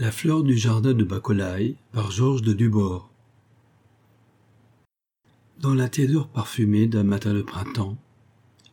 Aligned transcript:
La 0.00 0.12
fleur 0.12 0.44
du 0.44 0.56
jardin 0.56 0.94
de 0.94 1.02
Bacolaï 1.02 1.74
par 1.90 2.12
Georges 2.12 2.42
de 2.42 2.52
Dubord. 2.52 3.10
Dans 5.60 5.74
la 5.74 5.88
tiédeur 5.88 6.28
parfumée 6.28 6.86
d'un 6.86 7.02
matin 7.02 7.34
de 7.34 7.42
printemps, 7.42 7.98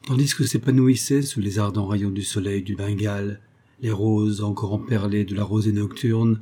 tandis 0.06 0.36
que 0.36 0.46
s'épanouissaient 0.46 1.24
sous 1.24 1.40
les 1.40 1.58
ardents 1.58 1.88
rayons 1.88 2.12
du 2.12 2.22
soleil 2.22 2.62
du 2.62 2.76
Bengale 2.76 3.42
les 3.82 3.90
roses 3.90 4.44
encore 4.44 4.74
emperlées 4.74 5.26
de 5.26 5.34
la 5.34 5.44
rosée 5.44 5.72
nocturne, 5.72 6.42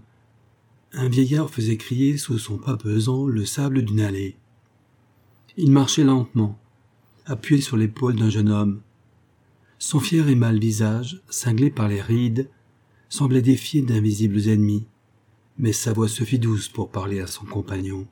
un 0.92 1.08
vieillard 1.08 1.50
faisait 1.50 1.78
crier 1.78 2.18
sous 2.18 2.38
son 2.38 2.58
pas 2.58 2.76
pesant 2.76 3.26
le 3.26 3.46
sable 3.46 3.84
d'une 3.84 4.02
allée. 4.02 4.36
Il 5.56 5.72
marchait 5.72 6.04
lentement, 6.04 6.60
appuyé 7.26 7.62
sur 7.62 7.78
l'épaule 7.78 8.18
d'un 8.18 8.30
jeune 8.30 8.50
homme. 8.50 8.82
Son 9.80 10.02
fier 10.02 10.28
et 10.28 10.36
mâle 10.36 10.60
visage, 10.60 11.22
cinglé 11.30 11.70
par 11.70 11.88
les 11.88 12.02
rides, 12.02 12.50
semblait 13.14 13.44
défier 13.44 13.84
d'invisibles 13.84 14.50
ennemis, 14.50 14.88
mais 15.60 15.72
sa 15.72 15.94
voix 15.94 16.08
se 16.08 16.24
fit 16.24 16.40
douce 16.40 16.68
pour 16.68 16.90
parler 16.90 17.20
à 17.20 17.28
son 17.28 17.46
compagnon. 17.46 18.08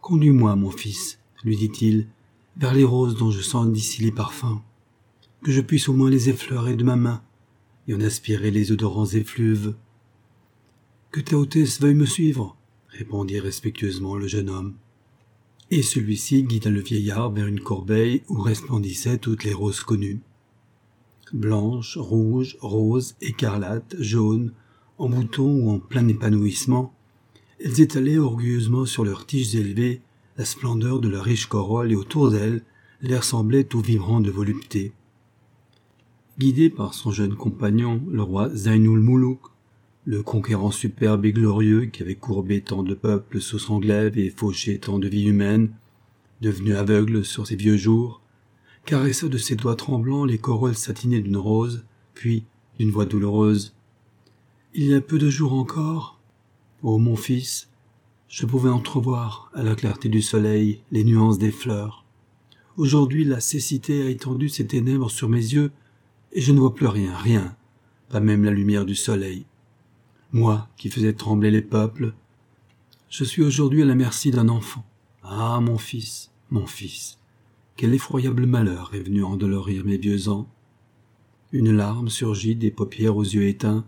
Conduis-moi, 0.00 0.56
mon 0.56 0.72
fils, 0.72 1.20
lui 1.44 1.56
dit-il, 1.56 2.08
vers 2.56 2.74
les 2.74 2.82
roses 2.82 3.16
dont 3.16 3.30
je 3.30 3.40
sens 3.40 3.70
d'ici 3.70 4.02
les 4.02 4.10
parfums, 4.10 4.60
que 5.44 5.52
je 5.52 5.60
puisse 5.60 5.88
au 5.88 5.92
moins 5.92 6.10
les 6.10 6.28
effleurer 6.28 6.74
de 6.74 6.82
ma 6.82 6.96
main 6.96 7.22
et 7.86 7.94
en 7.94 8.00
aspirer 8.00 8.50
les 8.50 8.72
odorants 8.72 9.06
effluves. 9.06 9.76
Que 11.12 11.20
ta 11.20 11.38
hôtesse 11.38 11.80
veuille 11.80 11.94
me 11.94 12.06
suivre, 12.06 12.56
répondit 12.88 13.38
respectueusement 13.38 14.16
le 14.16 14.26
jeune 14.26 14.50
homme. 14.50 14.74
Et 15.70 15.82
celui-ci 15.82 16.42
guida 16.42 16.70
le 16.70 16.80
vieillard 16.80 17.30
vers 17.30 17.46
une 17.46 17.60
corbeille 17.60 18.24
où 18.28 18.40
resplendissaient 18.40 19.18
toutes 19.18 19.44
les 19.44 19.54
roses 19.54 19.84
connues 19.84 20.22
blanches, 21.34 21.96
rouges, 21.96 22.56
roses, 22.60 23.16
écarlates, 23.20 23.96
jaunes, 23.98 24.52
en 24.98 25.08
bouton 25.08 25.60
ou 25.60 25.70
en 25.70 25.78
plein 25.78 26.08
épanouissement, 26.08 26.94
elles 27.60 27.80
étalaient 27.80 28.18
orgueilleusement 28.18 28.86
sur 28.86 29.04
leurs 29.04 29.26
tiges 29.26 29.54
élevées 29.54 30.00
la 30.36 30.44
splendeur 30.44 31.00
de 31.00 31.08
leur 31.08 31.24
riche 31.24 31.46
corolle 31.46 31.92
et 31.92 31.96
autour 31.96 32.30
d'elles, 32.30 32.62
l'air 33.00 33.24
semblait 33.24 33.64
tout 33.64 33.80
vibrant 33.80 34.20
de 34.20 34.30
volupté. 34.30 34.92
Guidé 36.38 36.68
par 36.68 36.92
son 36.92 37.10
jeune 37.10 37.34
compagnon, 37.34 38.02
le 38.10 38.22
roi 38.22 38.50
Zainul 38.50 39.00
Moulouk, 39.00 39.40
le 40.04 40.22
conquérant 40.22 40.70
superbe 40.70 41.24
et 41.24 41.32
glorieux 41.32 41.86
qui 41.86 42.02
avait 42.02 42.14
courbé 42.14 42.60
tant 42.60 42.82
de 42.82 42.94
peuples 42.94 43.40
sous 43.40 43.58
son 43.58 43.78
glaive 43.78 44.18
et 44.18 44.30
fauché 44.30 44.78
tant 44.78 44.98
de 44.98 45.08
vies 45.08 45.24
humaines, 45.24 45.70
devenu 46.42 46.74
aveugle 46.74 47.24
sur 47.24 47.46
ses 47.46 47.56
vieux 47.56 47.78
jours, 47.78 48.20
caressa 48.86 49.28
de 49.28 49.36
ses 49.36 49.56
doigts 49.56 49.74
tremblants 49.74 50.24
les 50.24 50.38
corolles 50.38 50.76
satinées 50.76 51.20
d'une 51.20 51.36
rose, 51.36 51.84
puis, 52.14 52.44
d'une 52.78 52.92
voix 52.92 53.04
douloureuse, 53.04 53.74
Il 54.74 54.86
y 54.86 54.94
a 54.94 55.00
peu 55.00 55.18
de 55.18 55.28
jours 55.28 55.54
encore, 55.54 56.20
ô 56.82 56.98
mon 56.98 57.16
fils, 57.16 57.68
je 58.28 58.46
pouvais 58.46 58.70
entrevoir, 58.70 59.50
à 59.54 59.62
la 59.62 59.74
clarté 59.74 60.08
du 60.08 60.22
soleil, 60.22 60.80
les 60.92 61.02
nuances 61.02 61.38
des 61.38 61.50
fleurs. 61.50 62.04
Aujourd'hui 62.76 63.24
la 63.24 63.40
cécité 63.40 64.02
a 64.02 64.10
étendu 64.10 64.48
ses 64.48 64.66
ténèbres 64.66 65.10
sur 65.10 65.28
mes 65.28 65.38
yeux, 65.38 65.72
et 66.32 66.40
je 66.40 66.52
ne 66.52 66.60
vois 66.60 66.74
plus 66.74 66.86
rien, 66.86 67.16
rien, 67.16 67.56
pas 68.08 68.20
même 68.20 68.44
la 68.44 68.50
lumière 68.50 68.84
du 68.84 68.94
soleil. 68.94 69.46
Moi, 70.32 70.68
qui 70.76 70.90
faisais 70.90 71.14
trembler 71.14 71.50
les 71.50 71.62
peuples, 71.62 72.14
je 73.08 73.24
suis 73.24 73.42
aujourd'hui 73.42 73.82
à 73.82 73.86
la 73.86 73.94
merci 73.94 74.30
d'un 74.30 74.48
enfant. 74.48 74.84
Ah, 75.22 75.58
mon 75.60 75.78
fils, 75.78 76.30
mon 76.50 76.66
fils, 76.66 77.18
quel 77.76 77.94
effroyable 77.94 78.46
malheur 78.46 78.90
est 78.94 79.00
venu 79.00 79.22
endolorir 79.22 79.84
mes 79.84 79.98
vieux 79.98 80.28
ans. 80.28 80.48
Une 81.52 81.70
larme 81.70 82.08
surgit 82.08 82.56
des 82.56 82.70
paupières 82.70 83.16
aux 83.16 83.22
yeux 83.22 83.46
éteints 83.46 83.84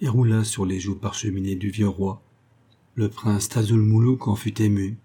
et 0.00 0.08
roula 0.08 0.44
sur 0.44 0.66
les 0.66 0.80
joues 0.80 0.98
parcheminées 0.98 1.56
du 1.56 1.70
vieux 1.70 1.88
roi. 1.88 2.20
Le 2.96 3.08
prince 3.08 3.48
Tazulmoulouk 3.48 4.26
en 4.26 4.34
fut 4.34 4.60
ému. 4.60 4.96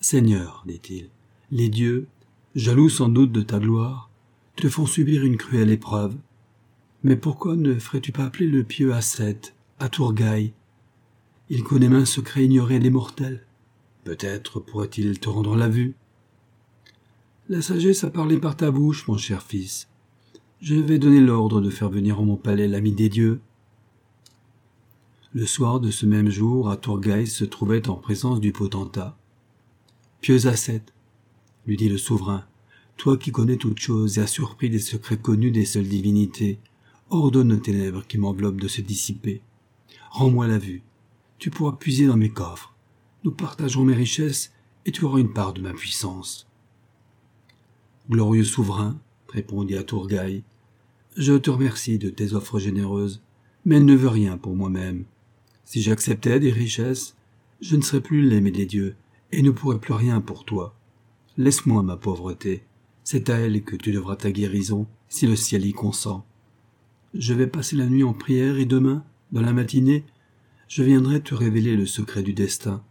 Seigneur, 0.00 0.64
dit-il, 0.66 1.10
les 1.50 1.68
dieux, 1.68 2.08
jaloux 2.54 2.88
sans 2.88 3.08
doute 3.08 3.32
de 3.32 3.42
ta 3.42 3.58
gloire, 3.58 4.10
te 4.56 4.68
font 4.68 4.86
subir 4.86 5.24
une 5.24 5.36
cruelle 5.36 5.70
épreuve. 5.70 6.16
Mais 7.04 7.16
pourquoi 7.16 7.56
ne 7.56 7.74
ferais-tu 7.74 8.12
pas 8.12 8.24
appeler 8.24 8.46
le 8.46 8.64
pieux 8.64 8.94
Asset, 8.94 9.40
à 9.78 9.88
Tourgaï? 9.88 10.52
Il 11.50 11.64
connaît 11.64 11.94
un 11.94 12.04
secret 12.06 12.44
ignoré 12.44 12.78
des 12.78 12.90
mortels. 12.90 13.46
Peut-être 14.04 14.58
pourrait-il 14.58 15.20
te 15.20 15.28
rendre 15.28 15.54
la 15.54 15.68
vue. 15.68 15.94
La 17.48 17.60
sagesse 17.60 18.04
a 18.04 18.10
parlé 18.10 18.38
par 18.38 18.56
ta 18.56 18.70
bouche, 18.70 19.08
mon 19.08 19.16
cher 19.16 19.42
fils. 19.42 19.88
Je 20.60 20.76
vais 20.76 21.00
donner 21.00 21.20
l'ordre 21.20 21.60
de 21.60 21.70
faire 21.70 21.90
venir 21.90 22.20
en 22.20 22.24
mon 22.24 22.36
palais 22.36 22.68
l'ami 22.68 22.92
des 22.92 23.08
dieux. 23.08 23.40
Le 25.32 25.44
soir 25.44 25.80
de 25.80 25.90
ce 25.90 26.06
même 26.06 26.30
jour, 26.30 26.70
à 26.70 26.76
se 26.76 27.44
trouvait 27.44 27.88
en 27.88 27.96
présence 27.96 28.38
du 28.38 28.52
potentat. 28.52 29.18
Pieux 30.20 30.46
Asset, 30.46 30.84
lui 31.66 31.76
dit 31.76 31.88
le 31.88 31.98
souverain, 31.98 32.44
toi 32.96 33.16
qui 33.16 33.32
connais 33.32 33.56
toutes 33.56 33.80
choses 33.80 34.18
et 34.18 34.22
as 34.22 34.28
surpris 34.28 34.70
des 34.70 34.78
secrets 34.78 35.18
connus 35.18 35.50
des 35.50 35.64
seules 35.64 35.88
divinités, 35.88 36.60
ordonne 37.10 37.52
aux 37.52 37.56
ténèbres 37.56 38.06
qui 38.06 38.18
m'enveloppent 38.18 38.60
de 38.60 38.68
se 38.68 38.82
dissiper. 38.82 39.42
Rends-moi 40.12 40.46
la 40.46 40.58
vue. 40.58 40.82
Tu 41.38 41.50
pourras 41.50 41.72
puiser 41.72 42.06
dans 42.06 42.16
mes 42.16 42.30
coffres. 42.30 42.72
Nous 43.24 43.32
partagerons 43.32 43.84
mes 43.84 43.94
richesses 43.94 44.52
et 44.86 44.92
tu 44.92 45.04
auras 45.04 45.18
une 45.18 45.32
part 45.32 45.54
de 45.54 45.60
ma 45.60 45.72
puissance. 45.72 46.46
Glorieux 48.10 48.44
souverain, 48.44 48.98
répondit 49.28 49.76
à 49.76 49.84
je 51.16 51.34
te 51.34 51.50
remercie 51.50 51.98
de 51.98 52.08
tes 52.08 52.32
offres 52.32 52.58
généreuses, 52.58 53.22
mais 53.64 53.76
elle 53.76 53.84
ne 53.84 53.94
veut 53.94 54.08
rien 54.08 54.38
pour 54.38 54.56
moi-même. 54.56 55.04
Si 55.64 55.82
j'acceptais 55.82 56.40
des 56.40 56.50
richesses, 56.50 57.16
je 57.60 57.76
ne 57.76 57.82
serais 57.82 58.00
plus 58.00 58.22
l'aimé 58.22 58.50
des 58.50 58.66
dieux, 58.66 58.96
et 59.30 59.42
ne 59.42 59.50
pourrais 59.50 59.78
plus 59.78 59.92
rien 59.92 60.20
pour 60.20 60.44
toi. 60.44 60.74
Laisse-moi 61.36 61.82
ma 61.82 61.96
pauvreté, 61.96 62.64
c'est 63.04 63.30
à 63.30 63.38
elle 63.38 63.62
que 63.62 63.76
tu 63.76 63.92
devras 63.92 64.16
ta 64.16 64.32
guérison, 64.32 64.86
si 65.08 65.26
le 65.26 65.36
ciel 65.36 65.66
y 65.66 65.72
consent. 65.72 66.24
Je 67.14 67.34
vais 67.34 67.46
passer 67.46 67.76
la 67.76 67.86
nuit 67.86 68.04
en 68.04 68.14
prière, 68.14 68.56
et 68.56 68.66
demain, 68.66 69.04
dans 69.32 69.42
la 69.42 69.52
matinée, 69.52 70.04
je 70.68 70.82
viendrai 70.82 71.20
te 71.20 71.34
révéler 71.34 71.76
le 71.76 71.86
secret 71.86 72.22
du 72.22 72.32
destin. 72.32 72.82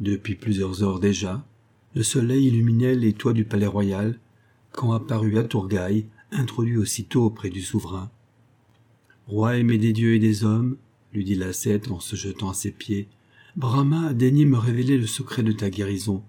Depuis 0.00 0.34
plusieurs 0.34 0.82
heures 0.82 1.00
déjà, 1.00 1.46
le 1.94 2.02
soleil 2.02 2.46
illuminait 2.46 2.94
les 2.94 3.12
toits 3.12 3.32
du 3.32 3.44
palais 3.44 3.66
royal, 3.66 4.18
quand 4.72 4.92
apparut 4.92 5.34
Tourgaï, 5.48 6.06
introduit 6.30 6.78
aussitôt 6.78 7.24
auprès 7.24 7.50
du 7.50 7.60
souverain. 7.60 8.10
Roi 9.26 9.58
aimé 9.58 9.78
des 9.78 9.92
dieux 9.92 10.14
et 10.14 10.18
des 10.18 10.44
hommes, 10.44 10.76
lui 11.12 11.24
dit 11.24 11.34
l'ascète 11.34 11.90
en 11.90 12.00
se 12.00 12.16
jetant 12.16 12.50
à 12.50 12.54
ses 12.54 12.72
pieds, 12.72 13.08
Brahma 13.54 14.08
a 14.08 14.14
daigné 14.14 14.46
me 14.46 14.56
révéler 14.56 14.96
le 14.96 15.06
secret 15.06 15.42
de 15.42 15.52
ta 15.52 15.68
guérison. 15.68 16.24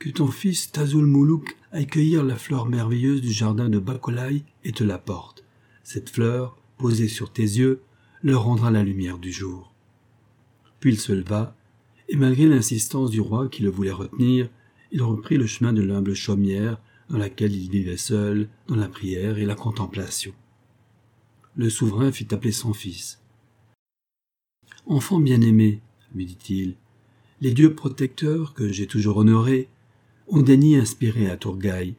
Que 0.00 0.10
ton 0.10 0.26
fils 0.26 0.72
Tazul 0.72 1.06
Moulouk 1.06 1.56
aille 1.70 1.86
cueillir 1.86 2.24
la 2.24 2.36
fleur 2.36 2.66
merveilleuse 2.66 3.20
du 3.20 3.30
jardin 3.30 3.68
de 3.68 3.78
Bakolaï 3.78 4.44
et 4.64 4.72
te 4.72 4.82
l'apporte. 4.82 5.44
Cette 5.84 6.10
fleur, 6.10 6.56
posée 6.76 7.08
sur 7.08 7.32
tes 7.32 7.42
yeux, 7.42 7.82
leur 8.22 8.44
rendra 8.44 8.70
la 8.70 8.82
lumière 8.82 9.18
du 9.18 9.30
jour. 9.30 9.72
Puis 10.80 10.90
il 10.90 11.00
se 11.00 11.12
leva, 11.12 11.56
et 12.08 12.16
malgré 12.16 12.46
l'insistance 12.46 13.10
du 13.10 13.20
roi 13.20 13.48
qui 13.48 13.62
le 13.62 13.70
voulait 13.70 13.92
retenir, 13.92 14.48
il 14.90 15.02
reprit 15.02 15.36
le 15.36 15.46
chemin 15.46 15.72
de 15.72 15.82
l'humble 15.82 16.14
chaumière 16.14 16.80
dans 17.10 17.18
laquelle 17.18 17.54
il 17.54 17.70
vivait 17.70 17.96
seul, 17.96 18.48
dans 18.66 18.76
la 18.76 18.88
prière 18.88 19.38
et 19.38 19.46
la 19.46 19.54
contemplation. 19.54 20.32
Le 21.56 21.70
souverain 21.70 22.12
fit 22.12 22.28
appeler 22.32 22.52
son 22.52 22.72
fils. 22.72 23.20
Enfant 24.86 25.20
bien-aimé, 25.20 25.80
lui 26.14 26.26
dit-il, 26.26 26.76
les 27.40 27.52
dieux 27.52 27.74
protecteurs 27.74 28.54
que 28.54 28.70
j'ai 28.70 28.86
toujours 28.86 29.18
honorés 29.18 29.68
ont 30.28 30.42
daigné 30.42 30.78
inspirer 30.78 31.30
à 31.30 31.36
Tourgaï, 31.36 31.94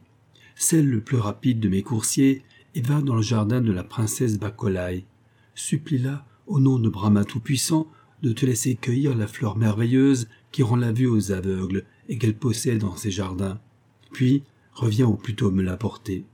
celle 0.54 0.88
le 0.88 1.00
plus 1.00 1.16
rapide 1.16 1.60
de 1.60 1.68
mes 1.68 1.82
coursiers, 1.82 2.42
et 2.74 2.82
va 2.82 3.00
dans 3.00 3.16
le 3.16 3.22
jardin 3.22 3.60
de 3.60 3.72
la 3.72 3.82
princesse 3.82 4.38
Bakolaï. 4.38 5.04
Supplie-la, 5.54 6.24
au 6.46 6.60
nom 6.60 6.78
de 6.78 6.88
Brahma 6.88 7.24
Tout-Puissant, 7.24 7.88
de 8.22 8.32
te 8.32 8.46
laisser 8.46 8.76
cueillir 8.76 9.16
la 9.16 9.26
fleur 9.26 9.56
merveilleuse 9.56 10.28
qui 10.52 10.62
rend 10.62 10.76
la 10.76 10.92
vue 10.92 11.06
aux 11.06 11.32
aveugles 11.32 11.84
et 12.10 12.18
qu'elle 12.18 12.36
possède 12.36 12.80
dans 12.80 12.96
ses 12.96 13.10
jardins. 13.10 13.58
Puis 14.12 14.42
reviens 14.74 15.06
ou 15.06 15.14
plutôt 15.14 15.50
me 15.50 15.62
l'apporter. 15.62 16.26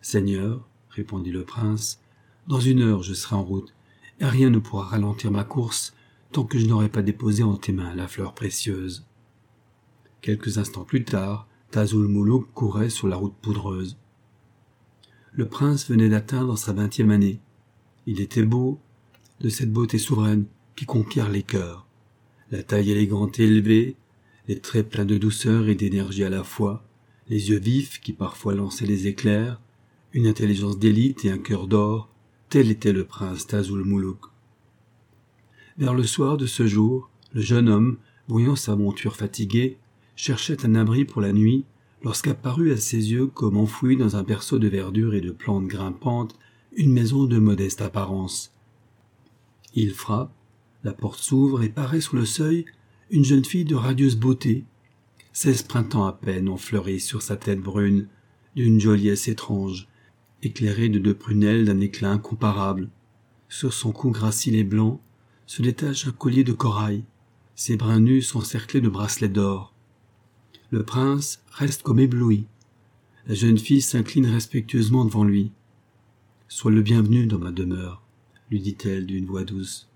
Seigneur, 0.00 0.66
répondit 0.88 1.30
le 1.30 1.44
prince, 1.44 2.00
dans 2.48 2.58
une 2.58 2.80
heure 2.80 3.02
je 3.02 3.14
serai 3.14 3.36
en 3.36 3.44
route, 3.44 3.72
et 4.18 4.24
rien 4.24 4.50
ne 4.50 4.58
pourra 4.58 4.86
ralentir 4.86 5.30
ma 5.30 5.44
course 5.44 5.94
tant 6.32 6.44
que 6.44 6.58
je 6.58 6.66
n'aurai 6.66 6.88
pas 6.88 7.02
déposé 7.02 7.42
en 7.42 7.56
tes 7.56 7.72
mains 7.72 7.94
la 7.94 8.08
fleur 8.08 8.34
précieuse. 8.34 9.06
Quelques 10.22 10.58
instants 10.58 10.84
plus 10.84 11.04
tard, 11.04 11.46
Tazul 11.70 12.08
Moulouk 12.08 12.48
courait 12.54 12.90
sur 12.90 13.06
la 13.06 13.16
route 13.16 13.34
poudreuse. 13.40 13.98
Le 15.32 15.46
prince 15.46 15.88
venait 15.88 16.08
d'atteindre 16.08 16.56
sa 16.56 16.72
vingtième 16.72 17.10
année. 17.10 17.40
Il 18.06 18.20
était 18.20 18.42
beau, 18.42 18.80
de 19.40 19.48
cette 19.48 19.72
beauté 19.72 19.98
souveraine 19.98 20.46
qui 20.76 20.86
conquiert 20.86 21.28
les 21.28 21.42
cœurs. 21.42 21.86
La 22.50 22.62
taille 22.62 22.90
élégante 22.90 23.38
et 23.38 23.44
élevée, 23.44 23.96
les 24.50 24.58
traits 24.58 24.90
pleins 24.90 25.04
de 25.04 25.16
douceur 25.16 25.68
et 25.68 25.76
d'énergie 25.76 26.24
à 26.24 26.28
la 26.28 26.42
fois, 26.42 26.84
les 27.28 27.50
yeux 27.50 27.60
vifs 27.60 28.00
qui 28.00 28.12
parfois 28.12 28.52
lançaient 28.52 28.84
les 28.84 29.06
éclairs, 29.06 29.60
une 30.12 30.26
intelligence 30.26 30.76
d'élite 30.76 31.24
et 31.24 31.30
un 31.30 31.38
cœur 31.38 31.68
d'or, 31.68 32.08
tel 32.48 32.68
était 32.68 32.92
le 32.92 33.04
prince 33.04 33.46
Tazul 33.46 33.84
Moulouk. 33.84 34.18
Vers 35.78 35.94
le 35.94 36.02
soir 36.02 36.36
de 36.36 36.46
ce 36.46 36.66
jour, 36.66 37.10
le 37.32 37.40
jeune 37.40 37.68
homme, 37.68 37.98
voyant 38.26 38.56
sa 38.56 38.74
monture 38.74 39.14
fatiguée, 39.14 39.78
cherchait 40.16 40.66
un 40.66 40.74
abri 40.74 41.04
pour 41.04 41.20
la 41.20 41.32
nuit 41.32 41.64
lorsqu'apparut 42.02 42.72
à 42.72 42.76
ses 42.76 43.12
yeux 43.12 43.28
comme 43.28 43.56
enfouie 43.56 43.96
dans 43.96 44.16
un 44.16 44.24
berceau 44.24 44.58
de 44.58 44.66
verdure 44.66 45.14
et 45.14 45.20
de 45.20 45.30
plantes 45.30 45.68
grimpantes 45.68 46.36
une 46.72 46.92
maison 46.92 47.22
de 47.22 47.38
modeste 47.38 47.82
apparence. 47.82 48.52
Il 49.76 49.92
frappe, 49.92 50.32
la 50.82 50.92
porte 50.92 51.20
s'ouvre 51.20 51.62
et 51.62 51.68
paraît 51.68 52.00
sous 52.00 52.16
le 52.16 52.24
seuil 52.24 52.64
une 53.10 53.24
jeune 53.24 53.44
fille 53.44 53.64
de 53.64 53.74
radieuse 53.74 54.16
beauté. 54.16 54.64
Seize 55.32 55.62
printemps 55.62 56.06
à 56.06 56.12
peine 56.12 56.48
ont 56.48 56.56
fleuri 56.56 57.00
sur 57.00 57.22
sa 57.22 57.36
tête 57.36 57.60
brune, 57.60 58.06
d'une 58.54 58.80
joliesse 58.80 59.26
étrange, 59.26 59.88
éclairée 60.42 60.88
de 60.88 60.98
deux 61.00 61.14
prunelles 61.14 61.64
d'un 61.64 61.80
éclat 61.80 62.12
incomparable. 62.12 62.88
Sur 63.48 63.72
son 63.72 63.90
cou 63.90 64.10
gracile 64.10 64.54
et 64.54 64.64
blanc 64.64 65.00
se 65.46 65.60
détache 65.62 66.06
un 66.06 66.12
collier 66.12 66.44
de 66.44 66.52
corail. 66.52 67.02
Ses 67.56 67.76
brins 67.76 68.00
nus 68.00 68.22
sont 68.22 68.40
cerclés 68.40 68.80
de 68.80 68.88
bracelets 68.88 69.28
d'or. 69.28 69.74
Le 70.70 70.84
prince 70.84 71.42
reste 71.50 71.82
comme 71.82 71.98
ébloui. 71.98 72.46
La 73.26 73.34
jeune 73.34 73.58
fille 73.58 73.82
s'incline 73.82 74.26
respectueusement 74.26 75.04
devant 75.04 75.24
lui. 75.24 75.50
Sois 76.48 76.70
le 76.70 76.82
bienvenu 76.82 77.26
dans 77.26 77.38
ma 77.38 77.50
demeure, 77.50 78.02
lui 78.50 78.60
dit-elle 78.60 79.06
d'une 79.06 79.26
voix 79.26 79.44
douce. 79.44 79.88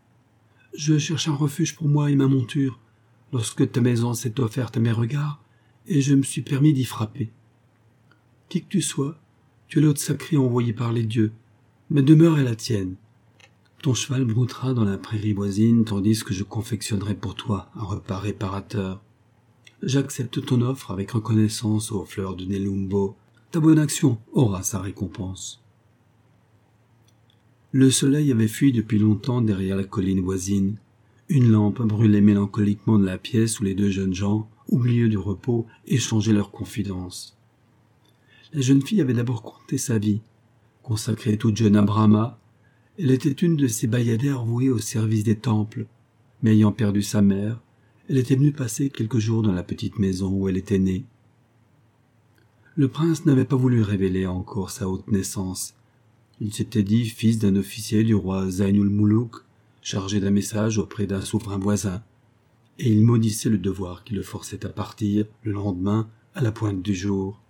Je 0.77 0.99
cherche 0.99 1.29
un 1.29 1.35
refuge 1.35 1.77
pour 1.77 1.87
moi 1.87 2.11
et 2.11 2.17
ma 2.17 2.27
monture, 2.27 2.81
lorsque 3.35 3.73
ta 3.73 3.81
maison 3.81 4.15
s'est 4.15 4.39
offerte 4.39 4.77
à 4.77 4.81
mes 4.81 4.93
regards, 4.93 5.43
et 5.89 6.01
je 6.01 6.15
me 6.15 6.23
suis 6.23 6.43
permis 6.43 6.73
d'y 6.73 6.85
frapper. 6.85 7.33
Qui 8.49 8.63
que 8.63 8.69
tu 8.69 8.81
sois, 8.81 9.19
tu 9.67 9.81
es 9.81 9.83
l'hôte 9.83 9.99
sacré 9.99 10.37
envoyé 10.37 10.73
par 10.73 10.93
les 10.93 11.03
dieux. 11.03 11.33
Ma 11.91 12.01
demeure 12.01 12.39
est 12.39 12.45
la 12.45 12.55
tienne. 12.55 12.95
Ton 13.83 13.93
cheval 13.93 14.25
broutera 14.25 14.73
dans 14.73 14.85
la 14.85 14.99
prairie 14.99 15.33
voisine, 15.33 15.85
tandis 15.85 16.23
que 16.23 16.33
je 16.33 16.45
confectionnerai 16.45 17.17
pour 17.17 17.35
toi 17.35 17.71
un 17.75 17.83
repas 17.83 18.21
réparateur. 18.21 19.03
J'accepte 19.83 20.47
ton 20.47 20.63
offre 20.63 20.93
avec 20.93 21.11
reconnaissance 21.11 21.91
aux 21.91 22.05
fleurs 22.05 22.37
de 22.37 22.45
Nelumbo. 22.45 23.17
Ta 23.51 23.59
bonne 23.59 23.81
action 23.81 24.19
aura 24.33 24.63
sa 24.63 24.81
récompense. 24.81 25.61
Le 27.73 27.91
soleil 27.91 28.31
avait 28.31 28.47
fui 28.47 28.71
depuis 28.71 29.01
longtemps 29.01 29.43
derrière 29.43 29.77
la 29.77 29.83
colline 29.83 30.21
voisine. 30.21 30.77
Une 31.29 31.51
lampe 31.51 31.83
brûlait 31.83 32.21
mélancoliquement 32.21 32.99
de 32.99 33.07
la 33.07 33.19
pièce 33.19 33.61
où 33.61 33.65
les 33.65 33.75
deux 33.75 33.91
jeunes 33.91 34.15
gens, 34.15 34.49
oublieux 34.69 35.09
du 35.09 35.19
repos, 35.19 35.67
échangeaient 35.87 36.33
leurs 36.33 36.51
confidences. 36.51 37.37
La 38.53 38.61
jeune 38.61 38.83
fille 38.83 39.01
avait 39.01 39.15
d'abord 39.15 39.43
compté 39.43 39.79
sa 39.79 39.99
vie. 39.99 40.21
Consacrée 40.83 41.39
toute 41.39 41.57
jeune 41.57 41.77
à 41.77 41.83
Brahma, 41.83 42.39
elle 42.99 43.11
était 43.11 43.31
une 43.31 43.57
de 43.57 43.67
ces 43.67 43.87
bayadères 43.87 44.45
vouées 44.45 44.71
au 44.71 44.79
service 44.79 45.25
des 45.25 45.37
temples. 45.37 45.87
Mais 46.43 46.53
ayant 46.53 46.73
perdu 46.73 47.03
sa 47.03 47.23
mère, 47.23 47.61
elle 48.09 48.19
était 48.19 48.37
venue 48.37 48.53
passer 48.53 48.91
quelques 48.91 49.19
jours 49.19 49.43
dans 49.43 49.53
la 49.53 49.63
petite 49.63 49.99
maison 49.99 50.31
où 50.31 50.49
elle 50.49 50.59
était 50.59 50.79
née. 50.79 51.05
Le 52.77 52.89
prince 52.89 53.25
n'avait 53.25 53.45
pas 53.45 53.57
voulu 53.57 53.81
révéler 53.83 54.27
encore 54.27 54.71
sa 54.71 54.89
haute 54.89 55.09
naissance, 55.09 55.75
il 56.41 56.53
s'était 56.53 56.83
dit 56.83 57.05
fils 57.05 57.39
d'un 57.39 57.55
officier 57.57 58.03
du 58.03 58.15
roi 58.15 58.51
Zainul 58.51 58.89
Moulouk, 58.89 59.45
chargé 59.85 60.19
d'un 60.19 60.31
message 60.31 60.79
auprès 60.79 61.07
d'un 61.07 61.21
souverain 61.21 61.59
voisin, 61.59 62.03
et 62.79 62.91
il 62.91 63.05
maudissait 63.05 63.51
le 63.51 63.59
devoir 63.59 64.03
qui 64.03 64.15
le 64.15 64.23
forçait 64.23 64.65
à 64.65 64.71
partir 64.71 65.27
le 65.43 65.53
lendemain 65.53 66.09
à 66.35 66.41
la 66.41 66.51
pointe 66.51 66.83
du 66.83 66.95
jour. 66.95 67.41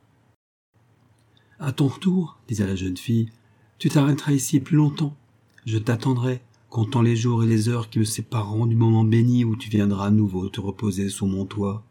À 1.61 1.71
ton 1.71 1.87
retour, 1.87 2.41
disait 2.49 2.67
la 2.67 2.75
jeune 2.75 2.97
fille, 2.97 3.31
tu 3.79 3.89
t'arrêteras 3.89 4.33
ici 4.33 4.59
plus 4.59 4.77
longtemps. 4.77 5.17
Je 5.65 5.79
t'attendrai, 5.79 6.43
comptant 6.71 7.03
les 7.03 7.15
jours 7.15 7.45
et 7.45 7.47
les 7.47 7.69
heures 7.69 7.89
qui 7.89 8.01
me 8.01 8.05
sépareront 8.05 8.67
du 8.67 8.75
moment 8.75 9.05
béni 9.05 9.45
où 9.45 9.55
tu 9.55 9.71
viendras 9.71 10.09
à 10.09 10.11
nouveau 10.11 10.49
te 10.49 10.61
reposer 10.61 11.11
sous 11.11 11.27
mon 11.27 11.47
toit. 11.47 11.85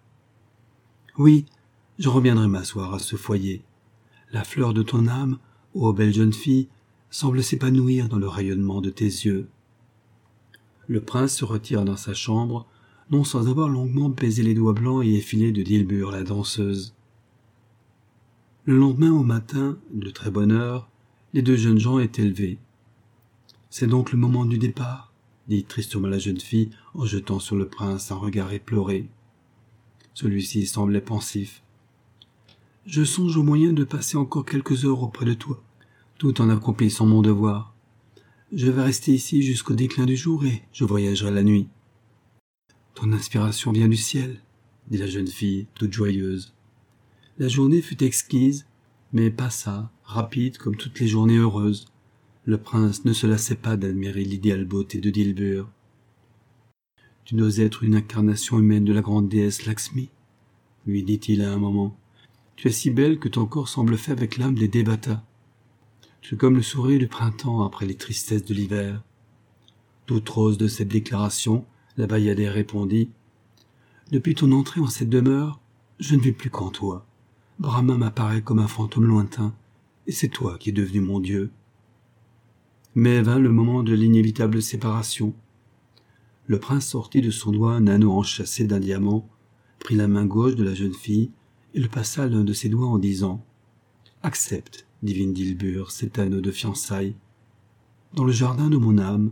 Oui, 1.18 1.46
je 2.00 2.10
reviendrai 2.10 2.50
m'asseoir 2.50 2.94
à 2.94 3.00
ce 3.00 3.16
foyer. 3.16 3.64
La 4.34 4.44
fleur 4.44 4.74
de 4.74 4.84
ton 4.84 5.08
âme, 5.08 5.40
ô 5.74 5.94
belle 5.94 6.14
jeune 6.14 6.34
fille, 6.34 6.68
semble 7.10 7.42
s'épanouir 7.42 8.10
dans 8.10 8.20
le 8.20 8.28
rayonnement 8.28 8.82
de 8.82 8.90
tes 8.90 9.06
yeux. 9.06 9.48
Le 10.88 11.02
prince 11.02 11.36
se 11.38 11.46
retire 11.46 11.86
dans 11.86 11.98
sa 11.98 12.14
chambre, 12.14 12.68
non 13.10 13.24
sans 13.24 13.48
avoir 13.48 13.70
longuement 13.70 14.10
baisé 14.10 14.44
les 14.44 14.54
doigts 14.54 14.74
blancs 14.74 15.06
et 15.06 15.16
effilés 15.16 15.52
de 15.52 15.62
Dilbur 15.62 16.12
la 16.12 16.24
danseuse. 16.24 16.96
Le 18.66 18.78
lendemain 18.78 19.12
au 19.12 19.24
matin, 19.24 19.78
de 19.94 20.10
très 20.10 20.32
bonne 20.32 20.52
heure, 20.52 20.90
les 21.34 21.42
deux 21.42 21.56
jeunes 21.56 21.80
gens 21.80 22.00
étaient 22.00 22.26
levés. 22.26 22.58
C'est 23.70 23.88
donc 23.88 24.12
le 24.12 24.18
moment 24.18 24.46
du 24.46 24.58
départ, 24.58 25.12
dit 25.48 25.64
tristement 25.64 26.08
la 26.08 26.20
jeune 26.20 26.40
fille 26.40 26.70
en 26.94 27.06
jetant 27.06 27.40
sur 27.40 27.56
le 27.56 27.68
prince 27.68 28.12
un 28.12 28.16
regard 28.16 28.54
éploré. 28.54 29.10
Celui-ci 30.14 30.68
semblait 30.68 31.02
pensif. 31.02 31.64
Je 32.86 33.04
songe 33.04 33.38
au 33.38 33.44
moyen 33.44 33.74
de 33.74 33.84
passer 33.84 34.18
encore 34.18 34.46
quelques 34.46 34.86
heures 34.86 35.02
auprès 35.02 35.26
de 35.26 35.34
toi 35.34 35.62
tout 36.24 36.40
en 36.40 36.50
accomplissant 36.50 37.06
mon 37.06 37.22
devoir. 37.22 37.73
Je 38.56 38.70
vais 38.70 38.84
rester 38.84 39.12
ici 39.12 39.42
jusqu'au 39.42 39.74
déclin 39.74 40.06
du 40.06 40.16
jour 40.16 40.46
et 40.46 40.62
je 40.74 40.86
voyagerai 40.86 41.32
la 41.32 41.42
nuit. 41.42 41.68
Ton 42.94 43.12
inspiration 43.12 43.72
vient 43.72 43.88
du 43.88 43.98
ciel, 43.98 44.40
dit 44.92 45.00
la 45.00 45.08
jeune 45.08 45.28
fille, 45.28 45.66
toute 45.74 45.92
joyeuse. 45.92 46.54
La 47.40 47.48
journée 47.48 47.82
fut 47.82 48.04
exquise, 48.04 48.68
mais 49.12 49.32
passa, 49.32 49.92
rapide 50.04 50.60
comme 50.60 50.76
toutes 50.76 51.00
les 51.00 51.08
journées 51.08 51.38
heureuses. 51.38 51.88
Le 52.46 52.60
prince 52.60 53.06
ne 53.06 53.14
se 53.14 53.26
lassait 53.26 53.56
pas 53.56 53.76
d'admirer 53.76 54.24
l'idéale 54.24 54.66
beauté 54.66 55.00
de 55.00 55.10
Dilbur. 55.10 55.68
Tu 57.26 57.34
dois 57.34 57.58
être 57.58 57.82
une 57.82 57.96
incarnation 57.96 58.60
humaine 58.60 58.86
de 58.86 58.94
la 58.94 59.02
grande 59.02 59.30
déesse 59.30 59.66
Laxmi, 59.66 60.10
lui 60.86 61.02
dit-il 61.02 61.42
à 61.42 61.52
un 61.52 61.58
moment. 61.58 61.98
Tu 62.56 62.68
es 62.68 62.72
si 62.72 62.92
belle 62.92 63.18
que 63.18 63.30
ton 63.30 63.48
corps 63.48 63.68
semble 63.68 63.98
fait 63.98 64.12
avec 64.12 64.38
l'âme 64.38 64.54
des 64.54 64.68
Devata. 64.68 65.26
C'est 66.24 66.38
comme 66.38 66.56
le 66.56 66.62
sourire 66.62 67.00
du 67.00 67.10
printemps 67.10 67.66
après 67.66 67.86
les 67.86 67.98
tristesses 67.98 68.46
de 68.46 68.54
l'hiver. 68.54 69.04
Toute 70.06 70.30
rose 70.30 70.58
de 70.58 70.70
cette 70.70 70.88
déclaration, 70.88 71.66
la 71.98 72.08
Bayadère 72.08 72.54
répondit 72.54 73.10
Depuis 74.10 74.34
ton 74.34 74.54
entrée 74.54 74.80
en 74.80 74.88
cette 74.88 75.10
demeure, 75.10 75.60
je 76.00 76.16
ne 76.16 76.22
vis 76.22 76.32
plus 76.32 76.50
qu'en 76.50 76.70
toi. 76.70 77.06
Brahma 77.60 77.98
m'apparaît 77.98 78.42
comme 78.42 78.60
un 78.60 78.68
fantôme 78.68 79.06
lointain, 79.06 79.54
et 80.08 80.14
c'est 80.14 80.30
toi 80.30 80.58
qui 80.58 80.70
es 80.70 80.74
devenu 80.74 81.02
mon 81.02 81.20
Dieu. 81.20 81.52
Mais 82.96 83.22
vint 83.22 83.40
le 83.40 83.52
moment 83.52 83.84
de 83.84 83.94
l'inévitable 83.94 84.62
séparation. 84.62 85.36
Le 86.48 86.58
prince 86.58 86.88
sortit 86.88 87.22
de 87.22 87.32
son 87.32 87.52
doigt 87.52 87.74
un 87.74 87.88
anneau 87.88 88.14
enchâssé 88.14 88.64
d'un 88.64 88.80
diamant, 88.80 89.28
prit 89.80 89.96
la 89.96 90.08
main 90.08 90.26
gauche 90.26 90.56
de 90.56 90.64
la 90.64 90.74
jeune 90.74 90.94
fille 90.94 91.32
et 91.74 91.82
le 91.82 91.90
passa 91.90 92.28
l'un 92.28 92.46
de 92.46 92.54
ses 92.54 92.70
doigts 92.70 92.88
en 92.88 92.98
disant 92.98 93.46
Accepte, 94.22 94.88
divine 95.04 95.34
Dilbur, 95.34 95.92
cet 95.92 96.18
anneau 96.18 96.40
de 96.40 96.52
fiançailles. 96.52 97.16
Dans 98.14 98.24
le 98.24 98.32
jardin 98.32 98.70
de 98.70 98.78
mon 98.78 98.98
âme, 98.98 99.32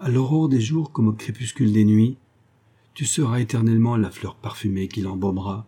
à 0.00 0.10
l'aurore 0.10 0.48
des 0.48 0.60
jours 0.60 0.90
comme 0.90 1.08
au 1.08 1.12
crépuscule 1.12 1.72
des 1.72 1.84
nuits, 1.84 2.16
tu 2.94 3.06
seras 3.06 3.40
éternellement 3.40 3.96
la 3.96 4.10
fleur 4.10 4.34
parfumée 4.34 4.88
qui 4.88 5.02
l'embaumera. 5.02 5.66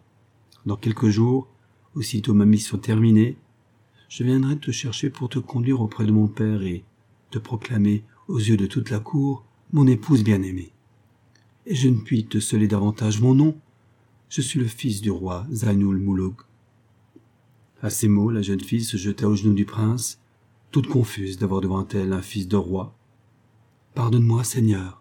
Dans 0.66 0.76
quelques 0.76 1.08
jours, 1.08 1.48
aussitôt 1.94 2.34
ma 2.34 2.44
mission 2.44 2.76
terminée, 2.76 3.36
je 4.08 4.24
viendrai 4.24 4.58
te 4.58 4.70
chercher 4.72 5.10
pour 5.10 5.28
te 5.28 5.38
conduire 5.38 5.80
auprès 5.80 6.06
de 6.06 6.12
mon 6.12 6.26
père 6.26 6.62
et 6.62 6.84
te 7.30 7.38
proclamer 7.38 8.04
aux 8.28 8.38
yeux 8.38 8.56
de 8.56 8.66
toute 8.66 8.90
la 8.90 8.98
cour 8.98 9.44
mon 9.72 9.86
épouse 9.86 10.24
bien-aimée. 10.24 10.72
Et 11.66 11.74
je 11.74 11.88
ne 11.88 11.98
puis 11.98 12.26
te 12.26 12.38
sceller 12.38 12.68
davantage 12.68 13.20
mon 13.20 13.34
nom. 13.34 13.56
Je 14.28 14.40
suis 14.40 14.58
le 14.58 14.66
fils 14.66 15.00
du 15.00 15.10
roi 15.10 15.46
Zainul 15.50 15.98
Moulouk. 15.98 16.45
À 17.86 17.90
ces 17.90 18.08
mots, 18.08 18.32
la 18.32 18.42
jeune 18.42 18.60
fille 18.60 18.82
se 18.82 18.96
jeta 18.96 19.28
aux 19.28 19.36
genoux 19.36 19.54
du 19.54 19.64
prince, 19.64 20.18
toute 20.72 20.88
confuse 20.88 21.38
d'avoir 21.38 21.60
devant 21.60 21.86
elle 21.86 22.12
un 22.12 22.20
fils 22.20 22.48
de 22.48 22.56
roi. 22.56 22.98
Pardonne-moi, 23.94 24.42
Seigneur, 24.42 25.00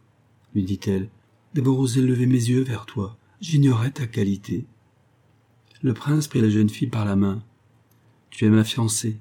lui 0.53 0.61
dit-elle, 0.61 1.09
d'avoir 1.55 1.79
osé 1.79 2.01
lever 2.01 2.27
mes 2.27 2.33
yeux 2.33 2.61
vers 2.61 2.85
toi. 2.85 3.17
J'ignorais 3.41 3.89
ta 3.89 4.05
qualité. 4.05 4.67
Le 5.81 5.95
prince 5.95 6.27
prit 6.27 6.41
la 6.41 6.49
jeune 6.51 6.69
fille 6.69 6.87
par 6.87 7.05
la 7.05 7.15
main. 7.15 7.41
Tu 8.29 8.45
es 8.45 8.51
ma 8.51 8.63
fiancée. 8.63 9.17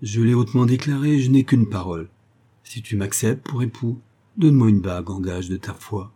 Je 0.00 0.20
l'ai 0.20 0.34
hautement 0.34 0.64
déclaré, 0.64 1.18
je 1.18 1.32
n'ai 1.32 1.42
qu'une 1.42 1.68
parole. 1.68 2.10
Si 2.62 2.80
tu 2.80 2.94
m'acceptes 2.94 3.44
pour 3.44 3.64
époux, 3.64 3.98
donne-moi 4.36 4.68
une 4.68 4.80
bague 4.80 5.10
en 5.10 5.18
gage 5.18 5.48
de 5.48 5.56
ta 5.56 5.74
foi. 5.74 6.12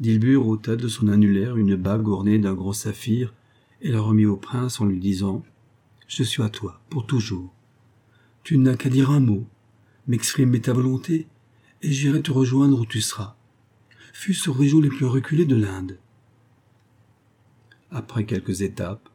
Dilbur 0.00 0.48
ôta 0.48 0.74
de 0.74 0.88
son 0.88 1.06
annulaire 1.06 1.56
une 1.56 1.76
bague 1.76 2.08
ornée 2.08 2.40
d'un 2.40 2.54
gros 2.54 2.72
saphir 2.72 3.32
et 3.82 3.90
la 3.90 4.00
remit 4.00 4.26
au 4.26 4.36
prince 4.36 4.80
en 4.80 4.86
lui 4.86 4.98
disant 4.98 5.42
Je 6.06 6.22
suis 6.22 6.42
à 6.42 6.48
toi 6.48 6.80
pour 6.90 7.06
toujours. 7.06 7.52
Tu 8.42 8.58
n'as 8.58 8.76
qu'à 8.76 8.88
dire 8.88 9.10
un 9.10 9.20
mot, 9.20 9.46
m'exprimer 10.06 10.60
ta 10.60 10.72
volonté, 10.72 11.26
et 11.82 11.92
j'irai 11.92 12.22
te 12.22 12.32
rejoindre 12.32 12.80
où 12.80 12.86
tu 12.86 13.00
seras, 13.00 13.36
fût-ce 14.12 14.50
aux 14.50 14.54
régions 14.54 14.80
les 14.80 14.88
plus 14.88 15.06
reculées 15.06 15.44
de 15.44 15.56
l'Inde. 15.56 15.98
Après 17.90 18.24
quelques 18.24 18.62
étapes, 18.62 19.08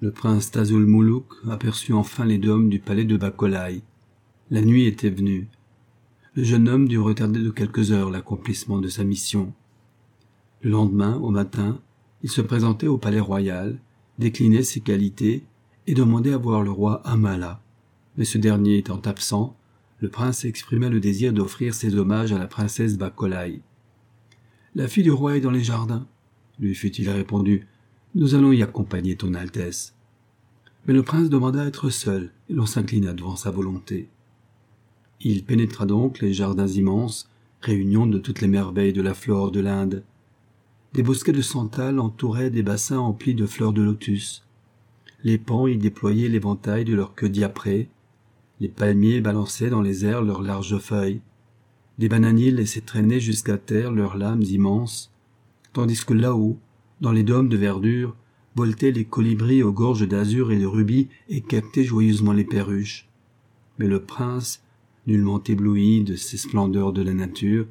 le 0.00 0.10
prince 0.10 0.50
Tazul 0.50 0.84
Moulouk 0.84 1.26
aperçut 1.48 1.94
enfin 1.94 2.24
les 2.24 2.38
dômes 2.38 2.68
du 2.68 2.78
palais 2.78 3.04
de 3.04 3.16
Bakolai. 3.16 3.82
La 4.50 4.60
nuit 4.60 4.86
était 4.86 5.10
venue. 5.10 5.48
le 6.34 6.44
jeune 6.44 6.68
homme 6.68 6.86
dut 6.86 6.98
retarder 6.98 7.42
de 7.42 7.50
quelques 7.50 7.92
heures 7.92 8.10
l'accomplissement 8.10 8.78
de 8.78 8.88
sa 8.88 9.04
mission. 9.04 9.54
Le 10.60 10.70
lendemain, 10.70 11.16
au 11.16 11.30
matin, 11.30 11.80
il 12.26 12.30
se 12.32 12.40
présentait 12.40 12.88
au 12.88 12.98
palais 12.98 13.20
royal, 13.20 13.78
déclinait 14.18 14.64
ses 14.64 14.80
qualités 14.80 15.44
et 15.86 15.94
demandait 15.94 16.32
à 16.32 16.38
voir 16.38 16.64
le 16.64 16.72
roi 16.72 17.00
Amala. 17.04 17.62
Mais 18.16 18.24
ce 18.24 18.36
dernier 18.36 18.78
étant 18.78 19.00
absent, 19.04 19.56
le 20.00 20.08
prince 20.08 20.44
exprimait 20.44 20.90
le 20.90 20.98
désir 20.98 21.32
d'offrir 21.32 21.72
ses 21.72 21.94
hommages 21.94 22.32
à 22.32 22.38
la 22.40 22.48
princesse 22.48 22.98
Bacolai. 22.98 23.60
La 24.74 24.88
fille 24.88 25.04
du 25.04 25.12
roi 25.12 25.36
est 25.36 25.40
dans 25.40 25.52
les 25.52 25.62
jardins, 25.62 26.04
lui 26.58 26.74
fut-il 26.74 27.08
répondu. 27.10 27.68
Nous 28.16 28.34
allons 28.34 28.50
y 28.50 28.60
accompagner 28.60 29.14
ton 29.14 29.32
Altesse. 29.34 29.94
Mais 30.88 30.94
le 30.94 31.04
prince 31.04 31.30
demanda 31.30 31.62
à 31.62 31.66
être 31.66 31.90
seul, 31.90 32.32
et 32.50 32.54
l'on 32.54 32.66
s'inclina 32.66 33.12
devant 33.12 33.36
sa 33.36 33.52
volonté. 33.52 34.08
Il 35.20 35.44
pénétra 35.44 35.86
donc 35.86 36.18
les 36.18 36.32
jardins 36.32 36.66
immenses, 36.66 37.30
réunion 37.60 38.04
de 38.04 38.18
toutes 38.18 38.40
les 38.40 38.48
merveilles 38.48 38.92
de 38.92 39.00
la 39.00 39.14
flore 39.14 39.52
de 39.52 39.60
l'Inde. 39.60 40.02
Des 40.96 41.02
bosquets 41.02 41.32
de 41.32 41.42
santal 41.42 42.00
entouraient 42.00 42.48
des 42.48 42.62
bassins 42.62 42.96
emplis 42.96 43.34
de 43.34 43.44
fleurs 43.44 43.74
de 43.74 43.82
lotus. 43.82 44.46
Les 45.24 45.36
pans 45.36 45.66
y 45.66 45.76
déployaient 45.76 46.30
l'éventail 46.30 46.86
de 46.86 46.94
leurs 46.94 47.14
queues 47.14 47.28
diaprées. 47.28 47.90
Les 48.60 48.68
palmiers 48.68 49.20
balançaient 49.20 49.68
dans 49.68 49.82
les 49.82 50.06
airs 50.06 50.22
leurs 50.22 50.40
larges 50.40 50.78
feuilles. 50.78 51.20
Des 51.98 52.08
bananiers 52.08 52.50
laissaient 52.50 52.80
traîner 52.80 53.20
jusqu'à 53.20 53.58
terre 53.58 53.92
leurs 53.92 54.16
lames 54.16 54.40
immenses, 54.40 55.12
tandis 55.74 56.02
que 56.02 56.14
là-haut, 56.14 56.58
dans 57.02 57.12
les 57.12 57.24
dômes 57.24 57.50
de 57.50 57.58
verdure, 57.58 58.16
voltaient 58.54 58.90
les 58.90 59.04
colibris 59.04 59.62
aux 59.62 59.72
gorges 59.72 60.08
d'azur 60.08 60.50
et 60.50 60.58
de 60.58 60.64
rubis 60.64 61.08
et 61.28 61.42
captaient 61.42 61.84
joyeusement 61.84 62.32
les 62.32 62.44
perruches. 62.44 63.06
Mais 63.78 63.86
le 63.86 64.00
prince 64.00 64.62
nullement 65.06 65.42
ébloui 65.42 66.04
de 66.04 66.16
ces 66.16 66.38
splendeurs 66.38 66.94
de 66.94 67.02
la 67.02 67.12
nature, 67.12 67.66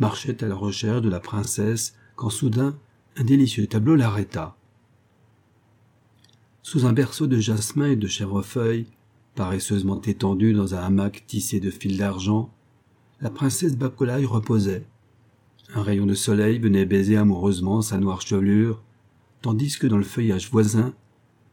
marchait 0.00 0.42
à 0.42 0.48
la 0.48 0.56
recherche 0.56 1.02
de 1.02 1.08
la 1.08 1.20
princesse 1.20 1.94
quand 2.16 2.30
soudain 2.30 2.76
un 3.16 3.24
délicieux 3.24 3.66
tableau 3.66 3.94
l'arrêta. 3.96 4.56
Sous 6.62 6.86
un 6.86 6.92
berceau 6.92 7.26
de 7.26 7.38
jasmin 7.38 7.90
et 7.90 7.96
de 7.96 8.08
chèvrefeuille, 8.08 8.86
paresseusement 9.34 10.00
étendue 10.02 10.52
dans 10.52 10.74
un 10.74 10.78
hamac 10.78 11.24
tissé 11.26 11.60
de 11.60 11.70
fils 11.70 11.98
d'argent, 11.98 12.50
la 13.20 13.30
princesse 13.30 13.76
Bacolai 13.76 14.24
reposait. 14.24 14.86
Un 15.74 15.82
rayon 15.82 16.06
de 16.06 16.14
soleil 16.14 16.58
venait 16.58 16.86
baiser 16.86 17.16
amoureusement 17.16 17.82
sa 17.82 17.98
noire 17.98 18.20
chevelure, 18.20 18.82
tandis 19.42 19.78
que 19.78 19.86
dans 19.86 19.98
le 19.98 20.04
feuillage 20.04 20.50
voisin, 20.50 20.94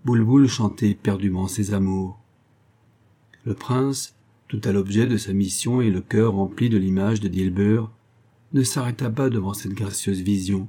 Boulboul 0.05 0.47
chantait 0.47 0.89
éperdument 0.89 1.47
ses 1.47 1.73
amours. 1.73 2.19
Le 3.45 3.53
prince, 3.53 4.15
tout 4.47 4.61
à 4.63 4.71
l'objet 4.71 5.07
de 5.07 5.17
sa 5.17 5.33
mission 5.33 5.81
et 5.81 5.89
le 5.89 6.01
cœur 6.01 6.33
rempli 6.33 6.69
de 6.69 6.77
l'image 6.77 7.19
de 7.19 7.27
Dilbur, 7.27 7.91
ne 8.53 8.63
s'arrêta 8.63 9.09
pas 9.09 9.29
devant 9.29 9.53
cette 9.53 9.73
gracieuse 9.73 10.21
vision. 10.21 10.67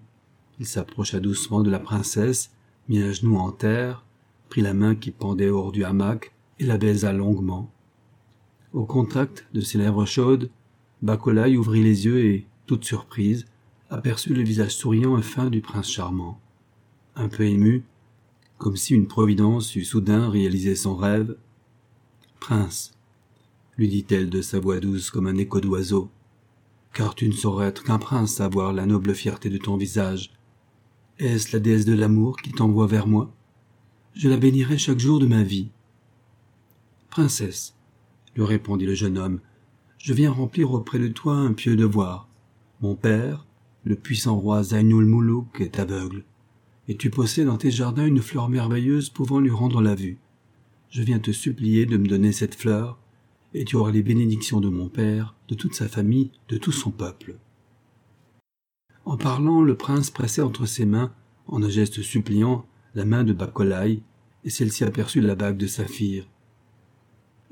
Il 0.61 0.67
s'approcha 0.67 1.19
doucement 1.19 1.63
de 1.63 1.71
la 1.71 1.81
princesse, 1.81 2.51
mit 2.89 3.01
un 3.01 3.13
genou 3.13 3.37
en 3.37 3.51
terre, 3.51 4.05
prit 4.49 4.61
la 4.61 4.75
main 4.75 4.95
qui 4.95 5.11
pendait 5.11 5.49
hors 5.49 5.73
du 5.73 5.85
hamac 5.85 6.33
et 6.59 6.65
la 6.65 6.79
baisa 6.79 7.13
longuement. 7.13 7.71
Au 8.73 8.85
contact 8.85 9.47
de 9.53 9.61
ses 9.61 9.79
lèvres 9.79 10.07
chaudes, 10.07 10.51
Bacolai 11.03 11.57
ouvrit 11.57 11.83
les 11.83 12.05
yeux 12.05 12.25
et, 12.25 12.47
toute 12.67 12.85
surprise, 12.85 13.47
aperçut 13.91 14.35
le 14.35 14.43
visage 14.43 14.77
souriant 14.77 15.19
et 15.19 15.23
fin 15.23 15.51
du 15.51 15.61
prince 15.61 15.91
charmant. 15.91 16.41
Un 17.17 17.29
peu 17.29 17.45
ému, 17.45 17.85
comme 18.59 18.77
si 18.77 18.95
une 18.95 19.09
providence 19.09 19.75
eût 19.75 19.85
soudain 19.85 20.31
réalisé 20.31 20.77
son 20.77 20.95
rêve. 20.95 21.37
Prince, 22.39 22.95
lui 23.77 23.89
dit-elle 23.89 24.31
de 24.31 24.41
sa 24.41 24.61
voix 24.61 24.79
douce 24.79 25.11
comme 25.11 25.27
un 25.27 25.37
écho 25.37 25.61
d'oiseau, 25.61 26.09
car 26.93 27.15
tu 27.15 27.29
ne 27.29 27.33
saurais 27.33 27.69
être 27.69 27.85
qu'un 27.85 27.99
prince 27.99 28.41
à 28.41 28.49
voir 28.49 28.73
la 28.73 28.87
noble 28.87 29.15
fierté 29.15 29.49
de 29.51 29.59
ton 29.59 29.77
visage. 29.77 30.33
Est-ce 31.19 31.57
la 31.57 31.61
déesse 31.61 31.85
de 31.85 31.95
l'amour 31.95 32.37
qui 32.37 32.53
t'envoie 32.53 32.87
vers 32.87 33.07
moi? 33.07 33.33
Je 34.15 34.29
la 34.29 34.37
bénirai 34.37 34.77
chaque 34.77 34.99
jour 34.99 35.19
de 35.19 35.27
ma 35.27 35.43
vie. 35.43 35.69
Princesse, 37.11 37.75
lui 38.37 38.45
répondit 38.45 38.87
le 38.87 38.95
jeune 38.95 39.19
homme, 39.19 39.41
je 39.99 40.15
viens 40.15 40.33
remplir 40.33 40.73
auprès 40.73 40.99
de 40.99 41.09
toi 41.09 41.35
un 41.35 41.53
pieux 41.53 41.77
devoir. 41.77 42.29
Mon 42.81 42.97
père, 42.97 43.47
le 43.85 43.95
puissant 43.95 44.37
roi 44.37 44.63
Zainul 44.63 45.05
Moulouk, 45.07 45.61
est 45.61 45.79
aveugle, 45.79 46.25
et 46.89 46.97
tu 46.97 47.11
possèdes 47.11 47.47
dans 47.47 47.57
tes 47.57 47.71
jardins 47.71 48.07
une 48.07 48.21
fleur 48.21 48.49
merveilleuse 48.49 49.11
pouvant 49.11 49.39
lui 49.39 49.51
rendre 49.51 49.81
la 49.81 49.95
vue. 49.95 50.19
Je 50.91 51.03
viens 51.03 51.21
te 51.21 51.31
supplier 51.31 51.87
de 51.87 51.97
me 51.97 52.09
donner 52.09 52.33
cette 52.33 52.55
fleur 52.55 52.99
et 53.55 53.65
tu 53.65 53.77
auras 53.77 53.91
les 53.91 54.03
bénédictions 54.03 54.61
de 54.61 54.69
mon 54.69 54.89
père, 54.89 55.35
de 55.49 55.55
toute 55.55 55.75
sa 55.75 55.89
famille, 55.89 56.31
de 56.49 56.57
tout 56.57 56.73
son 56.73 56.91
peuple. 56.91 57.37
En 59.05 59.17
parlant, 59.17 59.63
le 59.63 59.77
prince 59.77 60.11
pressait 60.11 60.43
entre 60.43 60.67
ses 60.67 60.87
mains, 60.87 61.13
en 61.47 61.63
un 61.63 61.69
geste 61.69 62.03
suppliant, 62.03 62.65
la 62.95 63.05
main 63.05 63.25
de 63.25 63.33
Bacolai, 63.33 64.01
et 64.45 64.51
celle-ci 64.51 64.85
aperçut 64.85 65.21
la 65.21 65.35
bague 65.35 65.57
de 65.57 65.67
saphir. 65.67 66.27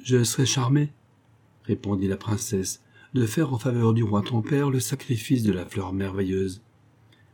Je 0.03 0.25
serais 0.25 0.47
charmé, 0.47 0.93
répondit 1.65 2.09
la 2.09 2.17
princesse, 2.17 2.83
de 3.15 3.27
faire 3.27 3.53
en 3.53 3.59
faveur 3.59 3.93
du 3.93 4.03
roi 4.03 4.23
ton 4.23 4.43
père 4.43 4.71
le 4.71 4.81
sacrifice 4.81 5.43
de 5.43 5.53
la 5.53 5.67
fleur 5.67 5.93
merveilleuse. 5.93 6.63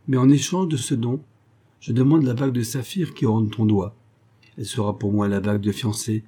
Mais 0.08 0.16
en 0.16 0.28
échange 0.28 0.68
de 0.68 0.76
ce 0.76 0.94
don, 0.94 1.22
je 1.80 1.92
demande 1.92 2.24
la 2.24 2.34
bague 2.34 2.52
de 2.52 2.62
saphir 2.62 3.14
qui 3.14 3.26
orne 3.26 3.50
ton 3.50 3.66
doigt. 3.66 3.94
Elle 4.56 4.66
sera 4.66 4.98
pour 4.98 5.12
moi 5.12 5.28
la 5.28 5.40
bague 5.40 5.60
de 5.60 5.72
fiancée, 5.72 6.24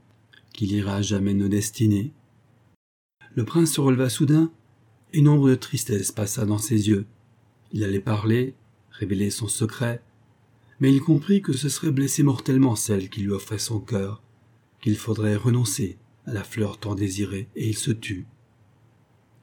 qui 0.52 0.66
lira 0.66 1.00
jamais 1.02 1.34
nos 1.34 1.48
destinées. 1.48 2.12
Le 3.38 3.44
prince 3.44 3.74
se 3.74 3.80
releva 3.80 4.08
soudain, 4.08 4.50
une 5.12 5.28
ombre 5.28 5.50
de 5.50 5.54
tristesse 5.54 6.10
passa 6.10 6.44
dans 6.44 6.58
ses 6.58 6.88
yeux. 6.88 7.06
Il 7.70 7.84
allait 7.84 8.00
parler, 8.00 8.56
révéler 8.90 9.30
son 9.30 9.46
secret, 9.46 10.02
mais 10.80 10.92
il 10.92 11.00
comprit 11.00 11.40
que 11.40 11.52
ce 11.52 11.68
serait 11.68 11.92
blesser 11.92 12.24
mortellement 12.24 12.74
celle 12.74 13.08
qui 13.08 13.20
lui 13.20 13.30
offrait 13.30 13.60
son 13.60 13.78
cœur, 13.78 14.24
qu'il 14.80 14.96
faudrait 14.96 15.36
renoncer 15.36 15.98
à 16.26 16.32
la 16.32 16.42
fleur 16.42 16.80
tant 16.80 16.96
désirée, 16.96 17.46
et 17.54 17.68
il 17.68 17.76
se 17.76 17.92
tut. 17.92 18.26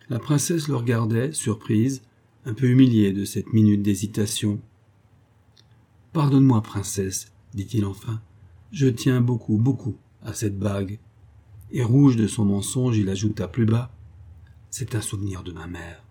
La 0.10 0.20
princesse 0.20 0.68
le 0.68 0.76
regardait, 0.76 1.32
surprise, 1.32 2.02
un 2.44 2.54
peu 2.54 2.66
humiliée 2.66 3.14
de 3.14 3.24
cette 3.24 3.54
minute 3.54 3.82
d'hésitation. 3.82 4.60
Pardonne-moi, 6.12 6.62
princesse, 6.62 7.32
dit-il 7.54 7.86
enfin. 7.86 8.22
Je 8.74 8.88
tiens 8.88 9.22
beaucoup, 9.22 9.58
beaucoup 9.58 9.96
à 10.22 10.34
cette 10.34 10.60
bague 10.60 11.00
et 11.72 11.84
rouge 11.84 12.16
de 12.16 12.28
son 12.28 12.46
mensonge, 12.46 12.98
il 12.98 13.10
ajouta 13.10 13.48
plus 13.48 13.66
bas 13.66 13.92
C'est 14.70 14.96
un 14.96 15.02
souvenir 15.02 15.44
de 15.44 15.52
ma 15.52 15.68
mère. 15.68 16.04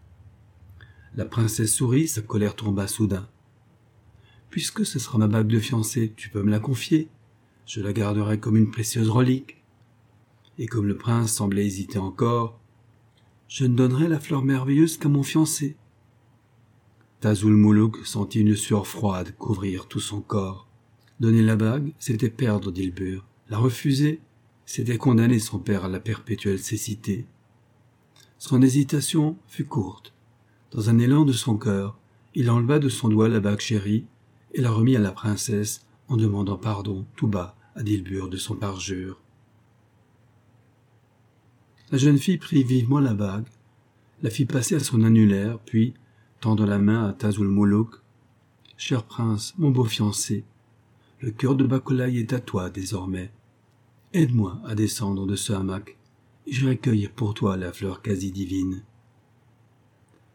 La 1.14 1.24
princesse 1.24 1.72
sourit, 1.72 2.08
sa 2.08 2.22
colère 2.22 2.56
tomba 2.56 2.86
soudain. 2.86 3.28
Puisque 4.50 4.84
ce 4.84 4.98
sera 4.98 5.18
ma 5.18 5.28
bague 5.28 5.46
de 5.46 5.60
fiancée, 5.60 6.12
tu 6.16 6.28
peux 6.28 6.42
me 6.42 6.50
la 6.50 6.60
confier. 6.60 7.08
Je 7.66 7.80
la 7.80 7.92
garderai 7.92 8.38
comme 8.38 8.56
une 8.56 8.70
précieuse 8.70 9.08
relique. 9.08 9.62
Et 10.58 10.66
comme 10.66 10.86
le 10.86 10.96
prince 10.96 11.32
semblait 11.32 11.66
hésiter 11.66 11.98
encore, 11.98 12.60
je 13.48 13.64
ne 13.64 13.74
donnerai 13.74 14.08
la 14.08 14.20
fleur 14.20 14.44
merveilleuse 14.44 14.96
qu'à 14.96 15.08
mon 15.08 15.22
fiancé. 15.22 15.76
Tazul 17.20 17.54
Moulouk 17.54 18.04
sentit 18.04 18.40
une 18.40 18.56
sueur 18.56 18.86
froide 18.86 19.34
couvrir 19.38 19.86
tout 19.86 20.00
son 20.00 20.20
corps. 20.20 20.68
Donner 21.20 21.42
la 21.42 21.56
bague, 21.56 21.92
c'était 21.98 22.28
perdre 22.28 22.70
Dilbur. 22.72 23.24
La 23.48 23.58
refuser, 23.58 24.20
c'était 24.66 24.98
condamner 24.98 25.38
son 25.38 25.58
père 25.58 25.84
à 25.84 25.88
la 25.88 26.00
perpétuelle 26.00 26.58
cécité. 26.58 27.26
Son 28.38 28.62
hésitation 28.62 29.36
fut 29.46 29.64
courte. 29.64 30.12
Dans 30.70 30.90
un 30.90 30.98
élan 30.98 31.24
de 31.24 31.32
son 31.32 31.56
cœur, 31.56 31.98
il 32.34 32.50
enleva 32.50 32.78
de 32.78 32.88
son 32.88 33.08
doigt 33.08 33.28
la 33.28 33.40
bague 33.40 33.60
chérie 33.60 34.06
et 34.52 34.60
la 34.60 34.70
remit 34.70 34.96
à 34.96 35.00
la 35.00 35.12
princesse 35.12 35.86
en 36.08 36.16
demandant 36.16 36.56
pardon 36.56 37.06
tout 37.16 37.28
bas 37.28 37.56
à 37.74 37.82
Dilbur 37.82 38.28
de 38.28 38.36
son 38.36 38.54
parjure. 38.54 39.20
La 41.90 41.98
jeune 41.98 42.18
fille 42.18 42.38
prit 42.38 42.64
vivement 42.64 43.00
la 43.00 43.14
bague, 43.14 43.46
la 44.22 44.30
fit 44.30 44.46
passer 44.46 44.74
à 44.74 44.80
son 44.80 45.02
annulaire, 45.04 45.58
puis, 45.60 45.94
tendant 46.40 46.66
la 46.66 46.78
main 46.78 47.08
à 47.08 47.12
Tazul 47.12 47.54
Cher 48.76 49.04
prince, 49.04 49.54
mon 49.58 49.70
beau 49.70 49.84
fiancé, 49.84 50.44
le 51.20 51.30
cœur 51.30 51.54
de 51.54 51.64
Bacolai 51.64 52.18
est 52.18 52.32
à 52.32 52.40
toi 52.40 52.70
désormais. 52.70 53.30
Aide-moi 54.16 54.60
à 54.64 54.76
descendre 54.76 55.26
de 55.26 55.34
ce 55.34 55.52
hamac, 55.52 55.96
et 56.46 56.52
je 56.52 56.68
recueille 56.68 57.10
pour 57.16 57.34
toi 57.34 57.56
la 57.56 57.72
fleur 57.72 58.00
quasi 58.00 58.30
divine. 58.30 58.84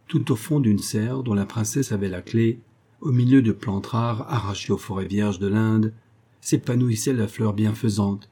Tout 0.10 0.34
au 0.34 0.36
fond 0.36 0.60
d'une 0.60 0.80
serre 0.80 1.24
dont 1.24 1.34
la 1.34 1.46
princesse 1.46 1.94
avait 1.94 2.10
la 2.10 2.22
clé, 2.22 2.60
au 3.00 3.14
milieu 3.14 3.42
de 3.42 3.54
plantes 3.54 3.88
rares 3.88 4.30
arrachées 4.30 4.74
aux 4.74 4.78
forêts 4.78 5.08
vierges 5.08 5.40
de 5.40 5.48
l'Inde, 5.48 5.94
s'épanouissait 6.42 7.14
la 7.14 7.30
fleur 7.30 7.54
bienfaisante. 7.54 8.30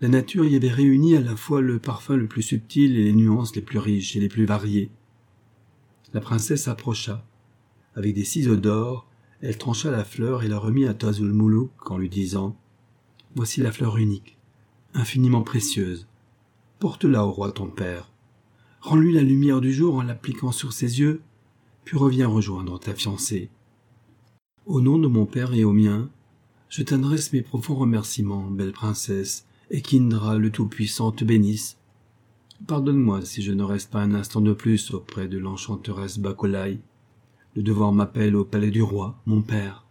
La 0.00 0.06
nature 0.06 0.44
y 0.44 0.54
avait 0.54 0.68
réuni 0.68 1.16
à 1.16 1.20
la 1.20 1.34
fois 1.34 1.60
le 1.60 1.80
parfum 1.80 2.14
le 2.14 2.28
plus 2.28 2.42
subtil 2.42 2.96
et 2.96 3.02
les 3.02 3.12
nuances 3.12 3.56
les 3.56 3.62
plus 3.62 3.80
riches 3.80 4.14
et 4.14 4.20
les 4.20 4.28
plus 4.28 4.46
variées. 4.46 4.88
La 6.12 6.20
princesse 6.20 6.68
approcha. 6.68 7.26
Avec 7.96 8.14
des 8.14 8.24
ciseaux 8.24 8.54
d'or, 8.54 9.08
elle 9.40 9.58
trancha 9.58 9.90
la 9.90 10.04
fleur 10.04 10.44
et 10.44 10.48
la 10.48 10.60
remit 10.60 10.86
à 10.86 10.94
Tazul 10.94 11.32
Moulouk 11.32 11.90
en 11.90 11.98
lui 11.98 12.08
disant 12.08 12.56
Voici 13.34 13.60
la 13.60 13.72
fleur 13.72 13.96
unique 13.96 14.33
infiniment 14.94 15.42
précieuse. 15.42 16.06
Porte-la 16.78 17.26
au 17.26 17.30
roi 17.30 17.52
ton 17.52 17.68
père. 17.68 18.10
Rends-lui 18.80 19.12
la 19.12 19.22
lumière 19.22 19.60
du 19.60 19.72
jour 19.72 19.96
en 19.96 20.02
l'appliquant 20.02 20.52
sur 20.52 20.72
ses 20.72 21.00
yeux, 21.00 21.22
puis 21.84 21.96
reviens 21.96 22.28
rejoindre 22.28 22.78
ta 22.78 22.94
fiancée. 22.94 23.50
Au 24.66 24.80
nom 24.80 24.98
de 24.98 25.06
mon 25.06 25.26
père 25.26 25.52
et 25.54 25.64
au 25.64 25.72
mien, 25.72 26.10
je 26.68 26.82
t'adresse 26.82 27.32
mes 27.32 27.42
profonds 27.42 27.74
remerciements, 27.74 28.50
belle 28.50 28.72
princesse, 28.72 29.46
et 29.70 29.80
qu'Indra 29.80 30.38
le 30.38 30.50
Tout-Puissant 30.50 31.12
te 31.12 31.24
bénisse. 31.24 31.78
Pardonne-moi 32.66 33.24
si 33.24 33.42
je 33.42 33.52
ne 33.52 33.62
reste 33.62 33.90
pas 33.90 34.00
un 34.00 34.14
instant 34.14 34.40
de 34.40 34.52
plus 34.52 34.92
auprès 34.92 35.28
de 35.28 35.38
l'enchanteresse 35.38 36.18
Bakolai. 36.18 36.78
Le 37.54 37.62
devoir 37.62 37.92
m'appelle 37.92 38.36
au 38.36 38.44
palais 38.44 38.70
du 38.70 38.82
roi, 38.82 39.20
mon 39.26 39.42
père. 39.42 39.84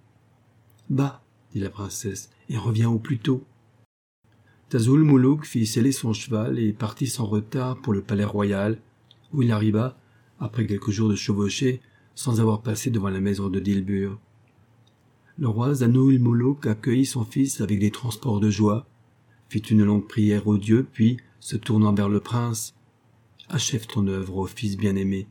Bah, 0.90 1.24
dit 1.54 1.60
la 1.60 1.70
princesse, 1.70 2.30
et 2.50 2.58
reviens 2.58 2.90
au 2.90 3.00
plus 3.00 3.20
tôt. 3.20 3.44
Moulouk 4.74 5.46
fit 5.46 5.66
sceller 5.66 5.92
son 5.92 6.14
cheval 6.14 6.60
et 6.60 6.74
partit 6.74 7.08
sans 7.08 7.26
retard 7.26 7.78
pour 7.78 7.94
le 7.94 8.02
palais 8.02 8.24
royal, 8.24 8.80
où 9.32 9.42
il 9.42 9.52
arriva, 9.52 9.98
après 10.40 10.66
quelques 10.66 10.92
jours 10.92 11.10
de 11.10 11.16
chevauchée, 11.16 11.82
sans 12.16 12.42
avoir 12.42 12.62
passé 12.62 12.90
devant 12.90 13.10
la 13.10 13.20
maison 13.20 13.50
de 13.50 13.60
Dilbur. 13.60 14.20
Le 15.38 15.48
roi 15.48 15.74
Zanoul 15.74 16.20
Moulouk 16.20 16.68
accueillit 16.68 17.06
son 17.06 17.24
fils 17.24 17.62
avec 17.62 17.80
des 17.80 17.92
transports 17.92 18.40
de 18.40 18.50
joie, 18.50 18.86
fit 19.50 19.60
une 19.60 19.84
longue 19.84 20.08
prière 20.08 20.48
au 20.48 20.58
dieu, 20.58 20.86
puis, 20.92 21.18
se 21.40 21.56
tournant 21.56 21.94
vers 21.94 22.10
le 22.10 22.20
prince, 22.20 22.76
Achève 23.50 23.86
ton 23.86 24.08
œuvre, 24.08 24.38
ô 24.38 24.48
fils 24.48 24.78
bien-aimé, 24.78 25.28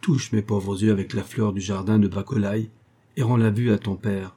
touche 0.00 0.32
mes 0.32 0.42
pauvres 0.42 0.82
yeux 0.82 0.92
avec 0.92 1.12
la 1.12 1.22
fleur 1.22 1.52
du 1.52 1.60
jardin 1.60 1.98
de 1.98 2.08
Bacolai, 2.08 2.70
et 3.16 3.22
rends 3.22 3.36
la 3.36 3.50
vue 3.50 3.70
à 3.70 3.78
ton 3.78 3.96
père. 3.96 4.34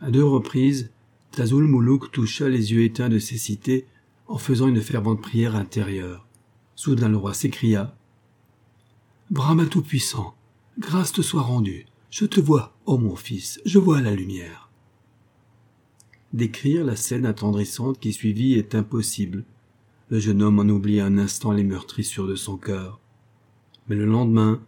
À 0.00 0.10
deux 0.10 0.24
reprises, 0.24 0.90
Tazul 1.36 1.66
Moulouk 1.66 2.12
toucha 2.12 2.48
les 2.48 2.72
yeux 2.72 2.82
éteints 2.82 3.10
de 3.10 3.18
ses 3.18 3.36
cités 3.36 3.84
en 4.26 4.38
faisant 4.38 4.68
une 4.68 4.80
fervente 4.80 5.20
prière 5.20 5.54
intérieure. 5.54 6.26
Soudain 6.76 7.10
le 7.10 7.18
roi 7.18 7.34
s'écria 7.34 7.94
Brahma 9.30 9.66
Tout-Puissant, 9.66 10.34
grâce 10.78 11.12
te 11.12 11.20
soit 11.20 11.42
rendue. 11.42 11.84
Je 12.08 12.24
te 12.24 12.40
vois, 12.40 12.74
ô 12.86 12.96
mon 12.96 13.16
fils, 13.16 13.60
je 13.66 13.78
vois 13.78 14.00
la 14.00 14.14
lumière. 14.14 14.70
Décrire 16.32 16.86
la 16.86 16.96
scène 16.96 17.26
attendrissante 17.26 18.00
qui 18.00 18.14
suivit 18.14 18.54
est 18.54 18.74
impossible. 18.74 19.44
Le 20.08 20.18
jeune 20.18 20.40
homme 20.40 20.58
en 20.58 20.70
oublie 20.70 21.00
un 21.00 21.18
instant 21.18 21.52
les 21.52 21.64
meurtrissures 21.64 22.26
de 22.26 22.34
son 22.34 22.56
cœur. 22.56 22.98
Mais 23.88 23.96
le 23.96 24.06
lendemain, 24.06 24.62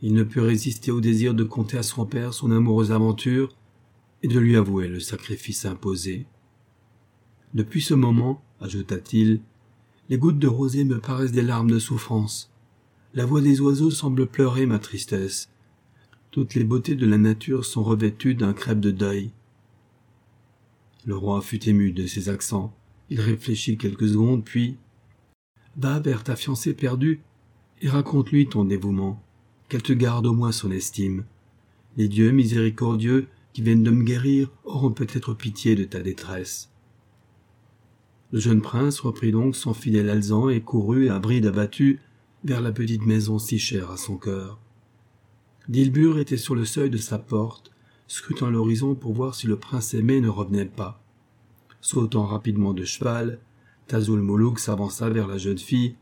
il 0.00 0.14
ne 0.14 0.22
put 0.22 0.38
résister 0.38 0.92
au 0.92 1.00
désir 1.00 1.34
de 1.34 1.42
conter 1.42 1.76
à 1.76 1.82
son 1.82 2.06
père 2.06 2.34
son 2.34 2.52
amoureuse 2.52 2.92
aventure 2.92 3.56
et 4.22 4.28
de 4.28 4.38
lui 4.38 4.56
avouer 4.56 4.88
le 4.88 5.00
sacrifice 5.00 5.64
imposé. 5.64 6.26
Depuis 7.54 7.82
ce 7.82 7.94
moment, 7.94 8.42
ajouta-t-il, 8.60 9.40
les 10.08 10.18
gouttes 10.18 10.38
de 10.38 10.48
rosée 10.48 10.84
me 10.84 11.00
paraissent 11.00 11.32
des 11.32 11.42
larmes 11.42 11.70
de 11.70 11.78
souffrance. 11.78 12.50
La 13.14 13.26
voix 13.26 13.40
des 13.40 13.60
oiseaux 13.60 13.90
semble 13.90 14.26
pleurer 14.26 14.66
ma 14.66 14.78
tristesse. 14.78 15.50
Toutes 16.30 16.54
les 16.54 16.64
beautés 16.64 16.94
de 16.94 17.06
la 17.06 17.18
nature 17.18 17.64
sont 17.64 17.82
revêtues 17.82 18.34
d'un 18.34 18.52
crêpe 18.52 18.80
de 18.80 18.90
deuil. 18.90 19.32
Le 21.04 21.16
roi 21.16 21.42
fut 21.42 21.68
ému 21.68 21.92
de 21.92 22.06
ces 22.06 22.28
accents. 22.28 22.74
Il 23.10 23.20
réfléchit 23.20 23.76
quelques 23.76 24.08
secondes, 24.08 24.44
puis 24.44 24.76
Va 25.76 26.00
vers 26.00 26.22
ta 26.22 26.36
fiancée 26.36 26.74
perdue 26.74 27.20
et 27.80 27.88
raconte-lui 27.88 28.46
ton 28.46 28.64
dévouement, 28.64 29.22
qu'elle 29.68 29.82
te 29.82 29.92
garde 29.92 30.26
au 30.26 30.32
moins 30.32 30.52
son 30.52 30.70
estime. 30.70 31.24
Les 31.96 32.08
dieux 32.08 32.30
miséricordieux 32.30 33.28
qui 33.52 33.62
viennent 33.62 33.82
de 33.82 33.90
me 33.90 34.02
guérir 34.02 34.50
auront 34.64 34.92
peut-être 34.92 35.34
pitié 35.34 35.74
de 35.74 35.84
ta 35.84 36.00
détresse. 36.00 36.70
Le 38.32 38.40
jeune 38.40 38.62
prince 38.62 39.00
reprit 39.00 39.30
donc 39.30 39.56
son 39.56 39.74
fidèle 39.74 40.08
alezan 40.08 40.48
et 40.48 40.62
courut 40.62 41.10
à 41.10 41.18
bride 41.18 41.46
abattue 41.46 42.00
vers 42.44 42.62
la 42.62 42.72
petite 42.72 43.04
maison 43.04 43.38
si 43.38 43.58
chère 43.58 43.90
à 43.90 43.96
son 43.96 44.16
cœur. 44.16 44.58
Dilbur 45.68 46.18
était 46.18 46.38
sur 46.38 46.54
le 46.54 46.64
seuil 46.64 46.90
de 46.90 46.96
sa 46.96 47.18
porte, 47.18 47.70
scrutant 48.08 48.50
l'horizon 48.50 48.94
pour 48.94 49.12
voir 49.12 49.34
si 49.34 49.46
le 49.46 49.56
prince 49.56 49.94
aimé 49.94 50.20
ne 50.20 50.28
revenait 50.28 50.64
pas. 50.64 51.02
Sautant 51.80 52.26
rapidement 52.26 52.72
de 52.72 52.84
cheval, 52.84 53.38
Tazul 53.86 54.20
Moulouk 54.20 54.58
s'avança 54.58 55.10
vers 55.10 55.28
la 55.28 55.38
jeune 55.38 55.58
fille 55.58 55.96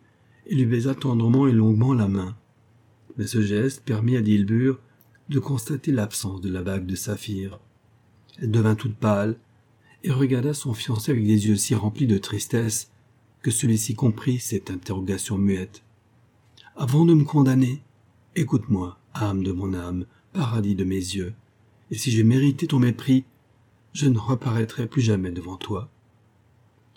et 0.47 0.55
lui 0.55 0.67
baisa 0.67 0.95
tendrement 0.95 1.47
et 1.47 1.53
longuement 1.53 1.95
la 1.95 2.09
main. 2.09 2.37
Mais 3.17 3.27
ce 3.27 3.43
geste 3.43 3.83
permit 3.85 4.17
à 4.17 4.23
Dilbur 4.23 4.79
de 5.31 5.39
constater 5.39 5.93
l'absence 5.93 6.41
de 6.41 6.51
la 6.51 6.63
bague 6.63 6.87
de 6.87 6.97
saphir. 6.97 7.61
Elle 8.39 8.51
devint 8.51 8.75
toute 8.75 8.97
pâle 8.97 9.37
et 10.03 10.11
regarda 10.11 10.53
son 10.53 10.75
fiancé 10.75 11.13
avec 11.13 11.25
des 11.25 11.47
yeux 11.47 11.57
si 11.57 11.75
remplis 11.75 12.09
de 12.09 12.19
tristesse 12.19 12.91
que 13.41 13.53
celui-ci 13.53 13.95
comprit 13.95 14.41
cette 14.41 14.71
interrogation 14.71 15.39
muette. 15.39 15.83
Avant 16.77 17.05
de 17.05 17.15
me 17.15 17.25
condamner, 17.25 17.81
écoute-moi, 18.35 18.99
âme 19.15 19.45
de 19.45 19.53
mon 19.53 19.73
âme, 19.73 20.05
paradis 20.33 20.75
de 20.75 20.85
mes 20.85 20.97
yeux, 20.97 21.33
et 21.93 21.95
si 21.95 22.11
j'ai 22.11 22.25
mérité 22.25 22.67
ton 22.67 22.81
mépris, 22.81 23.25
je 23.93 24.09
ne 24.09 24.19
reparaîtrai 24.19 24.89
plus 24.89 25.03
jamais 25.03 25.31
devant 25.31 25.57
toi. 25.57 25.91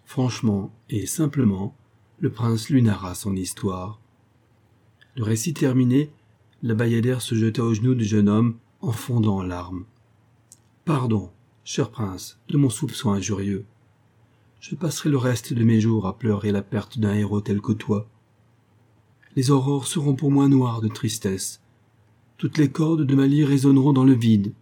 Franchement 0.05 0.73
et 0.89 1.05
simplement, 1.05 1.75
le 2.19 2.31
prince 2.31 2.69
lui 2.69 2.81
narra 2.81 3.13
son 3.13 3.35
histoire. 3.35 3.99
Le 5.15 5.23
récit 5.23 5.53
terminé, 5.53 6.11
la 6.63 6.73
bayadère 6.75 7.21
se 7.21 7.35
jeta 7.35 7.61
aux 7.61 7.73
genoux 7.73 7.93
du 7.93 8.05
jeune 8.05 8.29
homme 8.29 8.55
en 8.79 8.93
fondant 8.93 9.39
en 9.39 9.43
larmes. 9.43 9.83
Pardon, 10.85 11.29
cher 11.65 11.91
prince, 11.91 12.39
de 12.47 12.57
mon 12.57 12.69
soupçon 12.69 13.11
injurieux. 13.11 13.65
Je 14.61 14.75
passerai 14.75 15.09
le 15.09 15.17
reste 15.17 15.53
de 15.53 15.63
mes 15.65 15.81
jours 15.81 16.07
à 16.07 16.17
pleurer 16.17 16.53
la 16.53 16.61
perte 16.61 16.99
d'un 16.99 17.13
héros 17.13 17.41
tel 17.41 17.59
que 17.59 17.73
toi. 17.73 18.07
Les 19.35 19.51
aurores 19.51 19.87
seront 19.87 20.15
pour 20.15 20.31
moi 20.31 20.47
noires 20.47 20.79
de 20.79 20.87
tristesse, 20.87 21.61
toutes 22.37 22.57
les 22.57 22.71
cordes 22.71 23.05
de 23.05 23.15
ma 23.15 23.27
lyre 23.27 23.49
résonneront 23.49 23.91
dans 23.91 24.05
le 24.05 24.13
vide. 24.13 24.53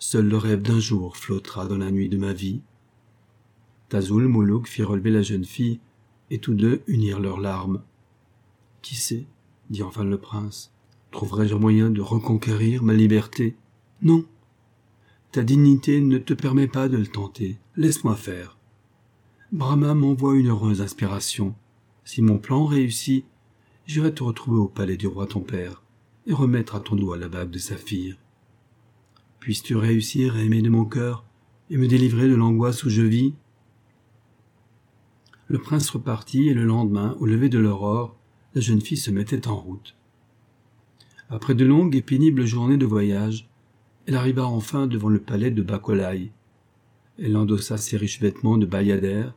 Seul 0.00 0.26
le 0.26 0.36
rêve 0.36 0.62
d'un 0.62 0.80
jour 0.80 1.16
flottera 1.16 1.66
dans 1.66 1.78
la 1.78 1.92
nuit 1.92 2.08
de 2.08 2.16
ma 2.16 2.32
vie. 2.32 2.60
Tazul 3.88 4.26
Moulouk 4.26 4.66
fit 4.66 4.82
relever 4.82 5.10
la 5.10 5.22
jeune 5.22 5.44
fille, 5.44 5.78
et 6.30 6.38
tous 6.38 6.54
deux 6.54 6.82
unirent 6.88 7.20
leurs 7.20 7.38
larmes. 7.38 7.82
Qui 8.82 8.96
sait, 8.96 9.26
dit 9.70 9.84
enfin 9.84 10.02
le 10.02 10.18
prince, 10.18 10.71
trouverai-je 11.12 11.54
un 11.54 11.58
moyen 11.58 11.90
de 11.90 12.00
reconquérir 12.00 12.82
ma 12.82 12.94
liberté? 12.94 13.54
Non. 14.00 14.24
Ta 15.30 15.44
dignité 15.44 16.00
ne 16.00 16.18
te 16.18 16.34
permet 16.34 16.66
pas 16.66 16.88
de 16.88 16.96
le 16.96 17.06
tenter. 17.06 17.58
Laisse-moi 17.76 18.16
faire. 18.16 18.58
Brahma 19.52 19.94
m'envoie 19.94 20.34
une 20.34 20.48
heureuse 20.48 20.80
inspiration. 20.80 21.54
Si 22.04 22.22
mon 22.22 22.38
plan 22.38 22.64
réussit, 22.64 23.24
j'irai 23.86 24.12
te 24.12 24.24
retrouver 24.24 24.58
au 24.58 24.66
palais 24.66 24.96
du 24.96 25.06
roi 25.06 25.26
ton 25.26 25.40
père 25.40 25.82
et 26.26 26.32
remettre 26.32 26.74
à 26.74 26.80
ton 26.80 26.96
doigt 26.96 27.16
la 27.16 27.28
bague 27.28 27.50
de 27.50 27.58
saphir. 27.58 28.16
Puisses-tu 29.38 29.76
réussir 29.76 30.36
à 30.36 30.40
aimer 30.40 30.62
de 30.62 30.70
mon 30.70 30.84
cœur 30.84 31.24
et 31.70 31.76
me 31.76 31.88
délivrer 31.88 32.28
de 32.28 32.34
l'angoisse 32.34 32.84
où 32.84 32.90
je 32.90 33.02
vis? 33.02 33.34
Le 35.48 35.58
prince 35.58 35.90
repartit 35.90 36.48
et 36.48 36.54
le 36.54 36.64
lendemain, 36.64 37.16
au 37.20 37.26
lever 37.26 37.48
de 37.48 37.58
l'aurore, 37.58 38.16
la 38.54 38.60
jeune 38.60 38.80
fille 38.80 38.96
se 38.96 39.10
mettait 39.10 39.48
en 39.48 39.56
route. 39.56 39.96
Après 41.32 41.54
de 41.54 41.64
longues 41.64 41.96
et 41.96 42.02
pénibles 42.02 42.44
journées 42.44 42.76
de 42.76 42.84
voyage, 42.84 43.48
elle 44.06 44.16
arriva 44.16 44.46
enfin 44.46 44.86
devant 44.86 45.08
le 45.08 45.18
palais 45.18 45.50
de 45.50 45.62
Bacolai. 45.62 46.30
Elle 47.18 47.38
endossa 47.38 47.78
ses 47.78 47.96
riches 47.96 48.20
vêtements 48.20 48.58
de 48.58 48.66
bayadère 48.66 49.34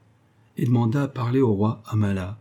et 0.57 0.65
demanda 0.65 1.03
à 1.03 1.07
parler 1.07 1.39
au 1.39 1.53
roi 1.53 1.81
Amala. 1.85 2.37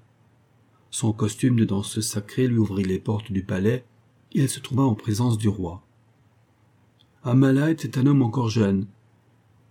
Son 0.90 1.12
costume 1.12 1.54
de 1.54 1.64
danseuse 1.64 2.08
sacrée 2.08 2.48
lui 2.48 2.58
ouvrit 2.58 2.82
les 2.82 2.98
portes 2.98 3.30
du 3.30 3.44
palais 3.44 3.84
et 4.32 4.40
elle 4.40 4.48
se 4.48 4.58
trouva 4.58 4.82
en 4.82 4.96
présence 4.96 5.38
du 5.38 5.46
roi. 5.46 5.86
Amala 7.22 7.70
était 7.70 7.96
un 7.96 8.06
homme 8.06 8.22
encore 8.22 8.48
jeune. 8.48 8.88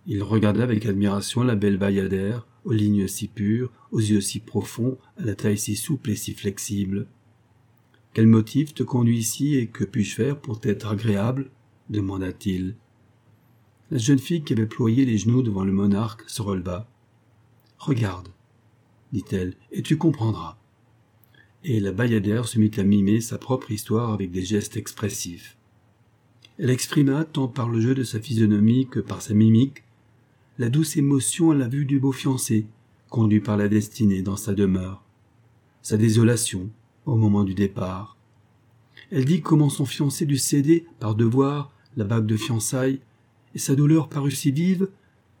Il 0.06 0.22
regarda 0.22 0.62
avec 0.62 0.86
admiration 0.86 1.42
la 1.42 1.56
belle 1.56 1.76
bayadère, 1.76 2.46
aux 2.64 2.72
lignes 2.72 3.06
si 3.06 3.28
pures, 3.28 3.70
aux 3.92 4.00
yeux 4.00 4.22
si 4.22 4.40
profonds, 4.40 4.96
à 5.18 5.24
la 5.26 5.34
taille 5.34 5.58
si 5.58 5.76
souple 5.76 6.08
et 6.08 6.16
si 6.16 6.32
flexible. 6.32 7.06
Quel 8.14 8.26
motif 8.26 8.72
te 8.72 8.82
conduit 8.82 9.18
ici 9.18 9.56
et 9.56 9.66
que 9.66 9.84
puis-je 9.84 10.14
faire 10.14 10.40
pour 10.40 10.60
t'être 10.60 10.90
agréable? 10.90 11.50
demanda-t-il. 11.90 12.76
La 13.90 13.98
jeune 13.98 14.18
fille 14.18 14.42
qui 14.42 14.54
avait 14.54 14.66
ployé 14.66 15.04
les 15.04 15.18
genoux 15.18 15.42
devant 15.42 15.64
le 15.64 15.72
monarque 15.72 16.22
se 16.30 16.40
releva. 16.40 16.88
Regarde, 17.76 18.28
dit-elle, 19.12 19.54
et 19.70 19.82
tu 19.82 19.98
comprendras 19.98 20.56
et 21.64 21.80
la 21.80 21.92
bayadère 21.92 22.46
se 22.46 22.58
mit 22.58 22.70
à 22.76 22.82
mimer 22.82 23.20
sa 23.20 23.38
propre 23.38 23.70
histoire 23.70 24.12
avec 24.12 24.30
des 24.30 24.44
gestes 24.44 24.76
expressifs. 24.76 25.56
Elle 26.58 26.70
exprima, 26.70 27.24
tant 27.24 27.48
par 27.48 27.68
le 27.68 27.80
jeu 27.80 27.94
de 27.94 28.04
sa 28.04 28.20
physionomie 28.20 28.86
que 28.86 29.00
par 29.00 29.22
sa 29.22 29.34
mimique, 29.34 29.82
la 30.58 30.68
douce 30.68 30.96
émotion 30.96 31.50
à 31.50 31.54
la 31.54 31.66
vue 31.66 31.86
du 31.86 31.98
beau 31.98 32.12
fiancé, 32.12 32.66
conduit 33.08 33.40
par 33.40 33.56
la 33.56 33.68
destinée 33.68 34.22
dans 34.22 34.36
sa 34.36 34.54
demeure, 34.54 35.02
sa 35.82 35.96
désolation 35.96 36.70
au 37.06 37.16
moment 37.16 37.44
du 37.44 37.54
départ. 37.54 38.16
Elle 39.10 39.24
dit 39.24 39.42
comment 39.42 39.68
son 39.68 39.86
fiancé 39.86 40.26
dut 40.26 40.38
céder, 40.38 40.86
par 40.98 41.14
devoir, 41.14 41.72
la 41.96 42.04
bague 42.04 42.26
de 42.26 42.36
fiançailles, 42.36 43.00
et 43.54 43.58
sa 43.58 43.74
douleur 43.74 44.08
parut 44.08 44.30
si 44.30 44.50
vive 44.50 44.88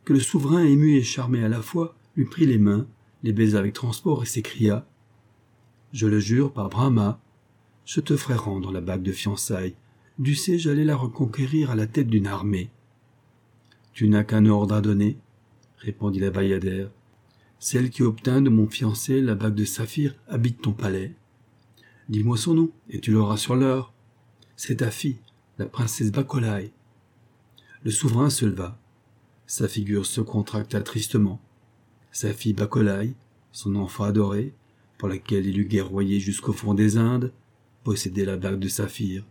que 0.04 0.12
le 0.12 0.20
souverain 0.20 0.64
ému 0.64 0.96
et 0.96 1.02
charmé 1.02 1.42
à 1.42 1.48
la 1.48 1.62
fois 1.62 1.96
lui 2.16 2.26
prit 2.26 2.46
les 2.46 2.58
mains, 2.58 2.86
les 3.22 3.32
baisa 3.32 3.58
avec 3.58 3.72
transport 3.72 4.22
et 4.22 4.26
s'écria 4.26 4.86
Je 5.92 6.06
le 6.06 6.20
jure 6.20 6.52
par 6.52 6.68
Brahma, 6.68 7.20
je 7.84 8.00
te 8.00 8.16
ferai 8.16 8.34
rendre 8.34 8.70
la 8.70 8.80
bague 8.80 9.02
de 9.02 9.12
fiançailles. 9.12 9.74
Du 10.18 10.34
sais, 10.34 10.58
j'allais 10.58 10.84
la 10.84 10.96
reconquérir 10.96 11.70
à 11.70 11.74
la 11.74 11.86
tête 11.86 12.08
d'une 12.08 12.26
armée. 12.26 12.70
Tu 13.92 14.08
n'as 14.08 14.24
qu'un 14.24 14.46
ordre 14.46 14.74
à 14.74 14.80
donner, 14.80 15.16
répondit 15.78 16.20
la 16.20 16.30
bayadère. 16.30 16.90
Celle 17.58 17.90
qui 17.90 18.02
obtint 18.02 18.42
de 18.42 18.50
mon 18.50 18.68
fiancé 18.68 19.20
la 19.20 19.34
bague 19.34 19.54
de 19.54 19.64
saphir 19.64 20.14
habite 20.28 20.60
ton 20.60 20.72
palais. 20.72 21.14
Dis-moi 22.08 22.36
son 22.36 22.54
nom, 22.54 22.70
et 22.90 23.00
tu 23.00 23.12
l'auras 23.12 23.36
sur 23.36 23.56
l'heure. 23.56 23.92
C'est 24.56 24.76
ta 24.76 24.90
fille, 24.90 25.18
la 25.58 25.66
princesse 25.66 26.12
Bacolai. 26.12 26.72
Le 27.82 27.90
souverain 27.90 28.30
se 28.30 28.44
leva. 28.44 28.78
Sa 29.46 29.68
figure 29.68 30.06
se 30.06 30.20
contracta 30.20 30.80
tristement. 30.80 31.40
Sa 32.12 32.32
fille 32.32 32.52
Bacolai, 32.52 33.14
son 33.52 33.74
enfant 33.76 34.04
adoré, 34.04 34.54
pour 34.98 35.08
laquelle 35.08 35.46
il 35.46 35.58
eût 35.58 35.66
guerroyé 35.66 36.20
jusqu'au 36.20 36.52
fond 36.52 36.74
des 36.74 36.96
Indes, 36.96 37.32
possédait 37.84 38.24
la 38.24 38.36
bague 38.36 38.58
de 38.58 38.68
saphir. 38.68 39.24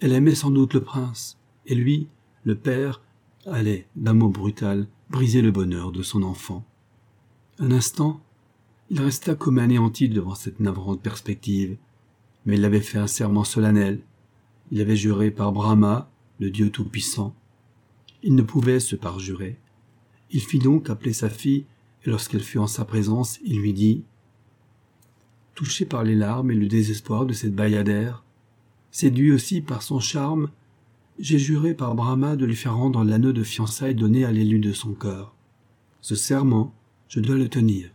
Elle 0.00 0.12
aimait 0.12 0.34
sans 0.34 0.50
doute 0.50 0.74
le 0.74 0.82
prince, 0.82 1.38
et 1.66 1.74
lui, 1.74 2.08
le 2.44 2.54
père, 2.54 3.02
allait, 3.46 3.86
d'un 3.96 4.14
mot 4.14 4.28
brutal, 4.28 4.86
briser 5.10 5.42
le 5.42 5.50
bonheur 5.50 5.92
de 5.92 6.02
son 6.02 6.22
enfant. 6.22 6.64
Un 7.58 7.70
instant, 7.70 8.20
il 8.88 9.00
resta 9.00 9.34
comme 9.34 9.58
anéanti 9.58 10.08
devant 10.08 10.34
cette 10.34 10.60
navrante 10.60 11.00
perspective, 11.00 11.76
mais 12.44 12.56
il 12.56 12.64
avait 12.64 12.80
fait 12.80 12.98
un 12.98 13.08
serment 13.08 13.42
solennel. 13.42 14.00
Il 14.70 14.80
avait 14.80 14.96
juré 14.96 15.30
par 15.30 15.52
Brahma, 15.52 16.08
le 16.38 16.50
Dieu 16.50 16.70
Tout-Puissant. 16.70 17.34
Il 18.22 18.34
ne 18.34 18.42
pouvait 18.42 18.80
se 18.80 18.94
parjurer. 18.94 19.58
Il 20.30 20.40
fit 20.40 20.60
donc 20.60 20.88
appeler 20.88 21.12
sa 21.12 21.28
fille, 21.28 21.64
et 22.04 22.10
lorsqu'elle 22.10 22.42
fut 22.42 22.58
en 22.58 22.68
sa 22.68 22.84
présence, 22.84 23.40
il 23.44 23.60
lui 23.60 23.72
dit 23.72 24.04
Touché 25.54 25.84
par 25.84 26.04
les 26.04 26.14
larmes 26.14 26.50
et 26.50 26.54
le 26.54 26.68
désespoir 26.68 27.26
de 27.26 27.32
cette 27.32 27.54
bayadère, 27.54 28.22
séduit 28.92 29.32
aussi 29.32 29.62
par 29.62 29.82
son 29.82 29.98
charme, 29.98 30.50
j'ai 31.18 31.38
juré 31.38 31.74
par 31.74 31.94
Brahma 31.94 32.36
de 32.36 32.44
lui 32.44 32.56
faire 32.56 32.76
rendre 32.76 33.02
l'anneau 33.02 33.32
de 33.32 33.42
fiançailles 33.42 33.94
donné 33.94 34.24
à 34.24 34.32
l'élu 34.32 34.58
de 34.58 34.72
son 34.72 34.92
cœur. 34.92 35.34
Ce 36.00 36.14
serment, 36.14 36.72
je 37.08 37.20
dois 37.20 37.36
le 37.36 37.48
tenir, 37.48 37.90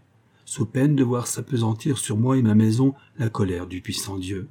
sous 0.52 0.66
peine 0.66 0.98
de 0.98 1.04
voir 1.06 1.28
s'apesantir 1.28 1.98
sur 1.98 2.18
moi 2.18 2.38
et 2.38 2.42
ma 2.42 2.56
maison 2.56 2.94
la 3.18 3.30
colère 3.30 3.68
du 3.68 3.80
puissant 3.80 4.18
Dieu. 4.18 4.50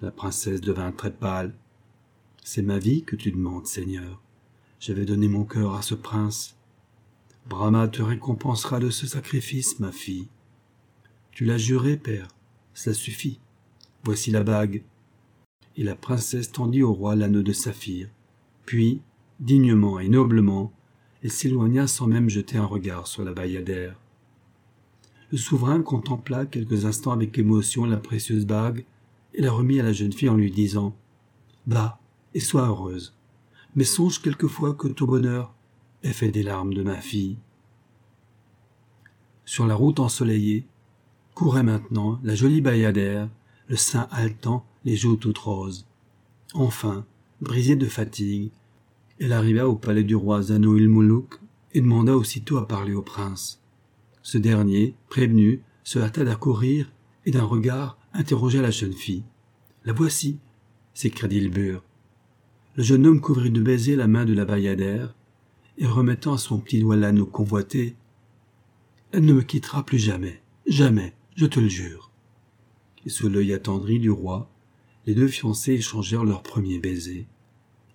La 0.00 0.12
princesse 0.12 0.60
devint 0.60 0.92
très 0.92 1.10
pâle. 1.10 1.56
C'est 2.44 2.62
ma 2.62 2.78
vie 2.78 3.02
que 3.02 3.16
tu 3.16 3.32
demandes, 3.32 3.66
Seigneur. 3.66 4.22
J'avais 4.78 5.04
donné 5.04 5.26
mon 5.26 5.42
cœur 5.42 5.74
à 5.74 5.82
ce 5.82 5.96
prince. 5.96 6.56
Brahma 7.48 7.88
te 7.88 8.00
récompensera 8.00 8.78
de 8.78 8.90
ce 8.90 9.08
sacrifice, 9.08 9.80
ma 9.80 9.90
fille. 9.90 10.28
Tu 11.32 11.46
l'as 11.46 11.58
juré, 11.58 11.96
père. 11.96 12.28
Cela 12.72 12.94
suffit. 12.94 13.40
Voici 14.04 14.30
la 14.30 14.44
bague. 14.44 14.84
Et 15.76 15.82
la 15.82 15.96
princesse 15.96 16.52
tendit 16.52 16.84
au 16.84 16.92
roi 16.92 17.16
l'anneau 17.16 17.42
de 17.42 17.52
saphir. 17.52 18.08
Puis, 18.66 19.00
dignement 19.40 19.98
et 19.98 20.08
noblement, 20.08 20.72
elle 21.24 21.32
s'éloigna 21.32 21.88
sans 21.88 22.06
même 22.06 22.30
jeter 22.30 22.56
un 22.56 22.66
regard 22.66 23.08
sur 23.08 23.24
la 23.24 23.32
bayadère. 23.32 23.96
Le 25.32 25.38
souverain 25.38 25.80
contempla 25.80 26.44
quelques 26.44 26.84
instants 26.84 27.12
avec 27.12 27.38
émotion 27.38 27.86
la 27.86 27.96
précieuse 27.96 28.44
bague 28.44 28.84
et 29.32 29.40
la 29.40 29.50
remit 29.50 29.80
à 29.80 29.82
la 29.82 29.94
jeune 29.94 30.12
fille 30.12 30.28
en 30.28 30.36
lui 30.36 30.50
disant 30.50 30.94
Va 31.66 31.98
et 32.34 32.40
sois 32.40 32.68
heureuse. 32.68 33.14
Mais 33.74 33.84
songe 33.84 34.20
quelquefois 34.20 34.74
que 34.74 34.88
ton 34.88 35.06
bonheur 35.06 35.54
est 36.02 36.12
fait 36.12 36.30
des 36.30 36.42
larmes 36.42 36.74
de 36.74 36.82
ma 36.82 36.96
fille. 36.96 37.38
Sur 39.46 39.66
la 39.66 39.74
route 39.74 40.00
ensoleillée, 40.00 40.66
courait 41.34 41.62
maintenant 41.62 42.20
la 42.22 42.34
jolie 42.34 42.60
bayadère, 42.60 43.30
le 43.68 43.76
sein 43.76 44.08
haletant, 44.10 44.66
les 44.84 44.96
joues 44.96 45.16
toutes 45.16 45.38
roses. 45.38 45.86
Enfin, 46.52 47.06
brisée 47.40 47.76
de 47.76 47.86
fatigue, 47.86 48.50
elle 49.18 49.32
arriva 49.32 49.66
au 49.66 49.76
palais 49.76 50.04
du 50.04 50.14
roi 50.14 50.42
Zano 50.42 50.72
Moulouk 50.72 51.40
et 51.72 51.80
demanda 51.80 52.14
aussitôt 52.18 52.58
à 52.58 52.68
parler 52.68 52.92
au 52.92 53.00
prince. 53.00 53.61
Ce 54.22 54.38
dernier, 54.38 54.94
prévenu, 55.08 55.62
se 55.84 55.98
hâta 55.98 56.24
d'accourir 56.24 56.92
et 57.26 57.30
d'un 57.30 57.44
regard 57.44 57.98
interrogea 58.12 58.62
la 58.62 58.70
jeune 58.70 58.92
fille. 58.92 59.24
La 59.84 59.92
voici, 59.92 60.38
s'écria 60.94 61.28
Dilbur. 61.28 61.82
Le 62.76 62.82
jeune 62.82 63.06
homme 63.06 63.20
couvrit 63.20 63.50
de 63.50 63.60
baisers 63.60 63.96
la 63.96 64.06
main 64.06 64.24
de 64.24 64.32
la 64.32 64.44
bayadère 64.44 65.14
et 65.78 65.86
remettant 65.86 66.36
son 66.36 66.58
petit 66.58 66.80
doigt 66.80 66.96
l'anneau 66.96 67.26
convoité, 67.26 67.96
Elle 69.10 69.24
ne 69.24 69.32
me 69.34 69.42
quittera 69.42 69.84
plus 69.84 69.98
jamais, 69.98 70.40
jamais, 70.66 71.14
je 71.36 71.44
te 71.44 71.60
le 71.60 71.68
jure. 71.68 72.10
Et 73.04 73.10
sous 73.10 73.28
l'œil 73.28 73.52
attendri 73.52 73.98
du 73.98 74.10
roi, 74.10 74.50
les 75.06 75.14
deux 75.14 75.28
fiancés 75.28 75.74
échangèrent 75.74 76.24
leur 76.24 76.42
premier 76.42 76.78
baiser. 76.78 77.26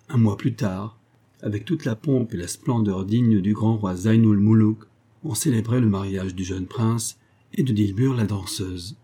Un 0.08 0.18
mois 0.18 0.36
plus 0.36 0.54
tard, 0.54 0.98
avec 1.42 1.64
toute 1.64 1.84
la 1.84 1.96
pompe 1.96 2.34
et 2.34 2.36
la 2.36 2.48
splendeur 2.48 3.04
digne 3.04 3.40
du 3.40 3.52
grand 3.52 3.76
roi 3.76 3.96
Zainul 3.96 4.38
Moulouk, 4.38 4.84
on 5.28 5.34
célébrait 5.34 5.80
le 5.80 5.88
mariage 5.88 6.34
du 6.34 6.42
jeune 6.42 6.66
prince 6.66 7.18
et 7.52 7.62
de 7.62 7.72
Dilbur 7.74 8.14
la 8.14 8.24
danseuse. 8.24 8.96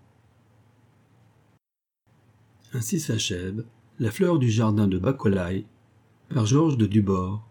Ainsi 2.73 2.99
s'achève 2.99 3.65
La 3.99 4.11
fleur 4.11 4.39
du 4.39 4.51
jardin 4.51 4.89
de 4.89 4.99
Bacolai 4.99 5.67
par 6.31 6.47
Georges 6.47 6.79
de 6.79 6.87
Dubord 6.87 7.47